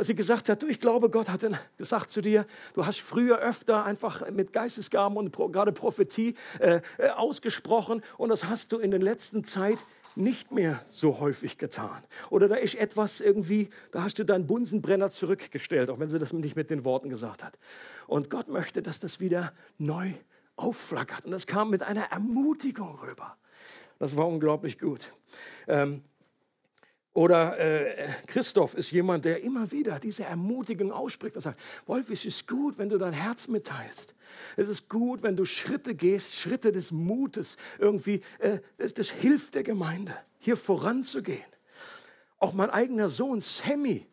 sie 0.00 0.14
gesagt 0.14 0.48
hat, 0.48 0.62
du, 0.62 0.66
ich 0.66 0.80
glaube, 0.80 1.10
Gott 1.10 1.28
hat 1.28 1.44
gesagt 1.76 2.10
zu 2.10 2.20
dir, 2.20 2.46
du 2.74 2.86
hast 2.86 3.00
früher 3.00 3.38
öfter 3.38 3.84
einfach 3.84 4.28
mit 4.30 4.52
Geistesgaben 4.52 5.16
und 5.16 5.30
pro, 5.30 5.48
gerade 5.48 5.72
Prophetie 5.72 6.34
äh, 6.58 6.80
äh, 6.98 7.10
ausgesprochen 7.10 8.02
und 8.18 8.28
das 8.28 8.44
hast 8.44 8.72
du 8.72 8.78
in 8.78 8.90
der 8.90 9.00
letzten 9.00 9.44
Zeit 9.44 9.78
nicht 10.14 10.50
mehr 10.50 10.82
so 10.88 11.20
häufig 11.20 11.58
getan. 11.58 12.02
Oder 12.30 12.48
da 12.48 12.54
ist 12.54 12.74
etwas 12.74 13.20
irgendwie, 13.20 13.68
da 13.92 14.02
hast 14.02 14.18
du 14.18 14.24
deinen 14.24 14.46
Bunsenbrenner 14.46 15.10
zurückgestellt, 15.10 15.90
auch 15.90 15.98
wenn 15.98 16.08
sie 16.08 16.18
das 16.18 16.32
nicht 16.32 16.56
mit 16.56 16.70
den 16.70 16.84
Worten 16.86 17.10
gesagt 17.10 17.44
hat. 17.44 17.58
Und 18.06 18.30
Gott 18.30 18.48
möchte, 18.48 18.80
dass 18.80 18.98
das 18.98 19.20
wieder 19.20 19.52
neu 19.76 20.12
aufflackert. 20.56 21.26
Und 21.26 21.32
das 21.32 21.46
kam 21.46 21.68
mit 21.68 21.82
einer 21.82 22.04
Ermutigung 22.04 22.98
rüber. 23.00 23.36
Das 23.98 24.16
war 24.16 24.26
unglaublich 24.26 24.78
gut. 24.78 25.12
Ähm, 25.68 26.02
oder 27.16 27.58
äh, 27.58 28.08
Christoph 28.26 28.74
ist 28.74 28.90
jemand, 28.90 29.24
der 29.24 29.42
immer 29.42 29.72
wieder 29.72 29.98
diese 29.98 30.24
Ermutigung 30.24 30.92
ausspricht 30.92 31.34
und 31.34 31.40
sagt, 31.40 31.58
Wolf, 31.86 32.10
es 32.10 32.26
ist 32.26 32.46
gut, 32.46 32.76
wenn 32.76 32.90
du 32.90 32.98
dein 32.98 33.14
Herz 33.14 33.48
mitteilst. 33.48 34.14
Es 34.58 34.68
ist 34.68 34.90
gut, 34.90 35.22
wenn 35.22 35.34
du 35.34 35.46
Schritte 35.46 35.94
gehst, 35.94 36.34
Schritte 36.36 36.72
des 36.72 36.90
Mutes. 36.92 37.56
Irgendwie, 37.78 38.20
äh, 38.38 38.58
das, 38.76 38.92
das 38.92 39.08
hilft 39.08 39.54
der 39.54 39.62
Gemeinde, 39.62 40.14
hier 40.38 40.58
voranzugehen. 40.58 41.46
Auch 42.36 42.52
mein 42.52 42.68
eigener 42.68 43.08
Sohn, 43.08 43.40
Sammy, 43.40 44.06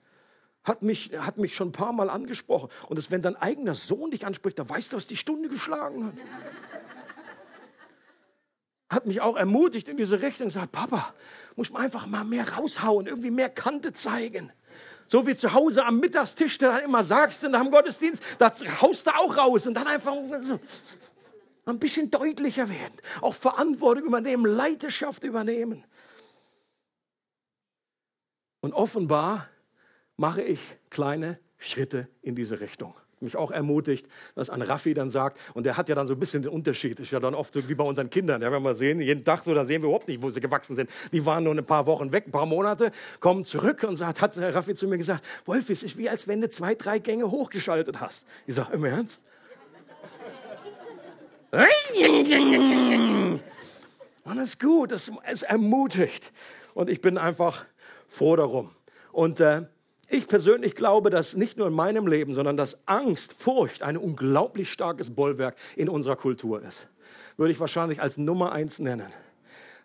hat 0.64 0.82
mich, 0.82 1.12
hat 1.18 1.38
mich 1.38 1.58
schon 1.58 1.70
ein 1.70 1.74
paar 1.74 1.92
Mal 1.92 2.10
angesprochen. 2.10 2.70
Und 2.88 2.98
das, 2.98 3.12
wenn 3.12 3.22
dein 3.22 3.36
eigener 3.36 3.74
Sohn 3.74 4.12
dich 4.12 4.26
anspricht, 4.26 4.58
da 4.58 4.70
weißt 4.70 4.94
du, 4.94 4.98
was 4.98 5.08
die 5.08 5.18
Stunde 5.18 5.50
geschlagen 5.50 6.06
hat. 6.06 6.14
Hat 8.94 9.06
mich 9.06 9.22
auch 9.22 9.36
ermutigt 9.36 9.88
in 9.88 9.98
diese 9.98 10.22
Richtung. 10.22 10.50
Sagt, 10.50 10.72
Papa, 10.72 11.14
muss 11.56 11.72
man 11.72 11.84
einfach 11.84 12.06
mal 12.08 12.24
mehr 12.24 12.48
raushauen, 12.54 13.08
irgendwie 13.08 13.32
mehr 13.32 13.50
Kante 13.50 13.94
zeigen. 13.94 14.52
So 15.08 15.28
wie 15.28 15.36
zu 15.36 15.54
Hause 15.54 15.86
am 15.86 16.00
Mittagstisch, 16.00 16.58
der 16.58 16.72
dann 16.72 16.82
immer 16.82 17.04
sagst 17.04 17.44
in 17.44 17.54
einem 17.54 17.72
Gottesdienst, 17.72 18.24
da 18.40 18.52
haust 18.82 19.08
du 19.08 19.16
auch 19.16 19.38
raus 19.38 19.68
und 19.68 19.74
dann 19.76 19.88
einfach 19.88 20.14
so 20.42 20.60
ein 21.66 21.80
bisschen 21.80 22.10
deutlicher 22.10 22.70
werden. 22.70 22.94
Auch 23.22 23.36
Verantwortung 23.36 24.06
übernehmen, 24.06 24.46
Leiterschaft 24.46 25.24
übernehmen. 25.24 25.84
Und 28.62 28.74
offenbar 28.74 29.50
mache 30.18 30.42
ich 30.42 30.62
kleine 30.90 31.40
Schritte 31.58 32.08
in 32.22 32.36
diese 32.36 32.60
Richtung 32.60 32.96
mich 33.24 33.36
auch 33.36 33.52
ermutigt, 33.52 34.08
was 34.36 34.50
an 34.50 34.62
Raffi 34.62 34.94
dann 34.94 35.10
sagt. 35.10 35.40
Und 35.54 35.66
der 35.66 35.78
hat 35.78 35.90
ja 35.90 35.96
dann 35.96 36.08
so 36.08 36.14
ein 36.14 36.20
bisschen 36.20 36.44
den 36.44 36.52
Unterschied. 36.52 37.00
Ist 37.00 37.12
ja 37.12 37.20
dann 37.20 37.34
oft 37.34 37.54
so 37.54 37.68
wie 37.68 37.76
bei 37.76 37.84
unseren 37.84 38.10
Kindern. 38.10 38.42
Ja, 38.42 38.52
wenn 38.52 38.64
wir 38.64 38.76
sehen, 38.76 39.00
jeden 39.00 39.24
Tag 39.24 39.44
so, 39.44 39.54
da 39.54 39.66
sehen 39.66 39.82
wir 39.82 39.88
überhaupt 39.88 40.08
nicht, 40.08 40.22
wo 40.22 40.30
sie 40.30 40.42
gewachsen 40.42 40.76
sind. 40.76 40.90
Die 41.12 41.26
waren 41.26 41.44
nur 41.44 41.56
ein 41.56 41.66
paar 41.66 41.86
Wochen 41.86 42.12
weg, 42.12 42.28
ein 42.28 42.32
paar 42.32 42.46
Monate, 42.46 42.92
kommen 43.20 43.44
zurück 43.44 43.84
und 43.84 43.96
sagt, 43.96 44.22
hat 44.22 44.38
Raffi 44.38 44.74
zu 44.74 44.88
mir 44.88 44.98
gesagt, 44.98 45.24
Wolf, 45.46 45.70
es 45.70 45.84
ist 45.84 45.98
wie 45.98 46.10
als 46.10 46.28
wenn 46.28 46.42
du 46.42 46.50
zwei, 46.50 46.76
drei 46.76 47.00
Gänge 47.00 47.30
hochgeschaltet 47.32 48.00
hast. 48.00 48.26
Ich 48.46 48.56
sage, 48.56 48.74
im 48.74 48.86
Ernst? 48.86 49.22
Und 54.26 54.38
ist 54.40 54.60
gut, 54.60 54.92
das 54.92 55.12
ist 55.32 55.44
ermutigt. 55.44 56.32
Und 56.74 56.90
ich 56.90 57.02
bin 57.02 57.18
einfach 57.18 57.66
froh 58.08 58.36
darum. 58.36 58.72
Und 59.12 59.40
äh, 59.40 59.64
ich 60.14 60.28
persönlich 60.28 60.76
glaube, 60.76 61.10
dass 61.10 61.36
nicht 61.36 61.58
nur 61.58 61.68
in 61.68 61.74
meinem 61.74 62.08
Leben, 62.08 62.34
sondern 62.34 62.58
dass 62.58 62.78
Angst, 62.88 63.34
Furcht 63.34 63.84
ein 63.84 63.98
unglaublich 63.98 64.72
starkes 64.72 65.14
Bollwerk 65.14 65.56
in 65.76 65.90
unserer 65.90 66.16
Kultur 66.16 66.62
ist. 66.62 66.88
Würde 67.38 67.52
ich 67.52 67.60
wahrscheinlich 67.60 68.02
als 68.02 68.18
Nummer 68.18 68.52
eins 68.52 68.80
nennen. 68.80 69.08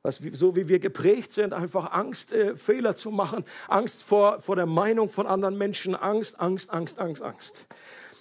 Was, 0.03 0.21
so 0.33 0.55
wie 0.55 0.69
wir 0.69 0.79
geprägt 0.79 1.33
sind, 1.33 1.53
einfach 1.53 1.93
Angst, 1.93 2.33
äh, 2.33 2.55
Fehler 2.55 2.95
zu 2.95 3.11
machen, 3.11 3.45
Angst 3.67 4.05
vor, 4.05 4.41
vor 4.41 4.55
der 4.55 4.67
Meinung 4.67 5.09
von 5.09 5.27
anderen 5.27 5.59
Menschen, 5.59 5.95
Angst, 5.95 6.41
Angst, 6.41 6.71
Angst, 6.71 6.99
Angst, 7.01 7.23
Angst. 7.23 7.67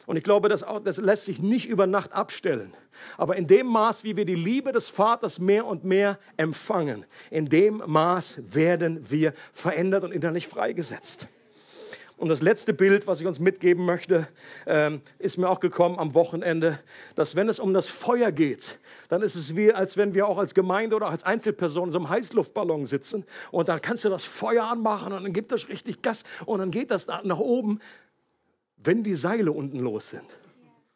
Und 0.08 0.16
ich 0.16 0.24
glaube, 0.24 0.50
das, 0.50 0.64
auch, 0.64 0.80
das 0.80 0.98
lässt 0.98 1.26
sich 1.26 1.40
nicht 1.40 1.68
über 1.68 1.86
Nacht 1.86 2.14
abstellen. 2.14 2.74
Aber 3.18 3.36
in 3.36 3.46
dem 3.46 3.68
Maß, 3.68 4.04
wie 4.04 4.16
wir 4.16 4.26
die 4.26 4.36
Liebe 4.36 4.72
des 4.72 4.88
Vaters 4.88 5.38
mehr 5.38 5.66
und 5.66 5.84
mehr 5.84 6.18
empfangen, 6.38 7.06
in 7.30 7.50
dem 7.50 7.84
Maß 7.86 8.40
werden 8.54 9.10
wir 9.10 9.34
verändert 9.52 10.04
und 10.04 10.14
innerlich 10.14 10.48
freigesetzt. 10.48 11.28
Und 12.18 12.30
das 12.30 12.42
letzte 12.42 12.74
Bild, 12.74 13.06
was 13.06 13.22
ich 13.22 13.28
uns 13.28 13.40
mitgeben 13.40 13.86
möchte, 13.86 14.28
ähm, 14.66 15.02
ist 15.20 15.38
mir 15.38 15.50
auch 15.50 15.60
gekommen 15.60 16.00
am 16.00 16.16
Wochenende, 16.16 16.80
dass 17.14 17.36
wenn 17.36 17.48
es 17.48 17.60
um 17.60 17.76
das 17.76 17.88
Feuer 17.88 18.32
geht, 18.32 18.80
dann 19.08 19.22
ist 19.22 19.36
es 19.36 19.56
wie, 19.56 19.72
als 19.72 19.98
wenn 19.98 20.16
wir 20.16 20.28
auch 20.28 20.40
als 20.40 20.56
Gemeinde 20.56 20.96
oder 20.96 21.10
als 21.10 21.24
Einzelperson 21.24 21.90
in 21.90 21.92
so 21.92 22.00
einem 22.00 22.10
Heißluftballon 22.10 22.88
sitzen 22.88 23.24
und 23.52 23.70
dann 23.70 23.82
kannst 23.82 24.04
du 24.04 24.10
das 24.10 24.24
Feuer 24.24 24.64
anmachen 24.64 25.14
und 25.14 25.24
dann 25.24 25.34
gibt 25.34 25.52
das 25.52 25.70
richtig 25.70 26.02
Gas 26.02 26.24
und 26.48 26.58
dann 26.58 26.72
geht 26.72 26.90
das 26.90 27.06
nach 27.06 27.40
oben, 27.40 27.80
wenn 28.78 29.04
die 29.04 29.16
Seile 29.16 29.52
unten 29.52 29.80
los 29.80 30.10
sind. 30.10 30.26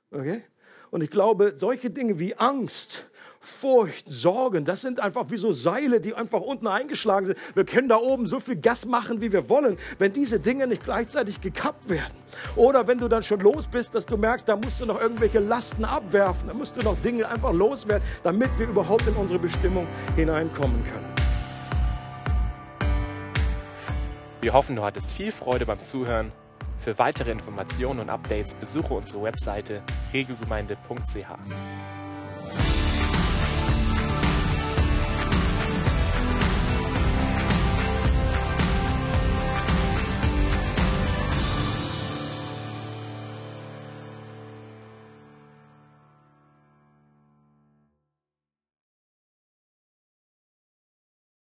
Okay? 0.10 0.44
Und 0.90 1.04
ich 1.04 1.12
glaube, 1.12 1.54
solche 1.56 1.92
Dinge 1.92 2.18
wie 2.18 2.36
Angst, 2.36 3.08
Furcht, 3.44 4.08
Sorgen, 4.08 4.66
das 4.66 4.82
sind 4.82 5.00
einfach 5.00 5.26
wie 5.30 5.38
so 5.38 5.52
Seile, 5.52 6.00
die 6.00 6.14
einfach 6.14 6.42
unten 6.42 6.68
eingeschlagen 6.68 7.26
sind. 7.26 7.40
Wir 7.56 7.66
können 7.66 7.90
da 7.90 7.98
oben 7.98 8.28
so 8.28 8.40
viel 8.40 8.56
Gas 8.56 8.86
machen, 8.86 9.20
wie 9.20 9.34
wir 9.34 9.50
wollen, 9.50 9.78
wenn 9.98 10.14
diese 10.14 10.40
Dinge 10.40 10.68
nicht 10.68 10.84
gleichzeitig 10.84 11.42
gekappt 11.42 11.90
werden. 11.90 12.14
Oder 12.56 12.86
wenn 12.86 13.00
du 13.00 13.08
dann 13.08 13.24
schon 13.24 13.40
los 13.40 13.68
bist, 13.68 13.96
dass 13.96 14.06
du 14.06 14.16
merkst, 14.16 14.48
da 14.48 14.56
musst 14.56 14.80
du 14.80 14.86
noch 14.86 15.02
irgendwelche 15.02 15.40
Lasten 15.40 15.86
abwerfen, 15.86 16.50
da 16.50 16.54
musst 16.54 16.78
du 16.78 16.82
noch 16.82 16.96
Dinge 17.02 17.28
einfach 17.28 17.52
loswerden, 17.52 18.08
damit 18.22 18.52
wir 18.60 18.68
überhaupt 18.68 19.08
in 19.08 19.16
unsere 19.16 19.40
Bestimmung 19.40 19.88
hineinkommen 20.16 20.84
können. 20.84 21.12
Wir 24.42 24.54
hoffen, 24.54 24.76
du 24.76 24.84
hattest 24.84 25.14
viel 25.14 25.32
Freude 25.32 25.66
beim 25.66 25.82
Zuhören. 25.82 26.32
Für 26.80 26.98
weitere 27.00 27.32
Informationen 27.32 28.02
und 28.02 28.10
Updates 28.12 28.54
besuche 28.54 28.94
unsere 28.94 29.24
Webseite 29.24 29.82
regelgemeinde.ch. 30.14 31.91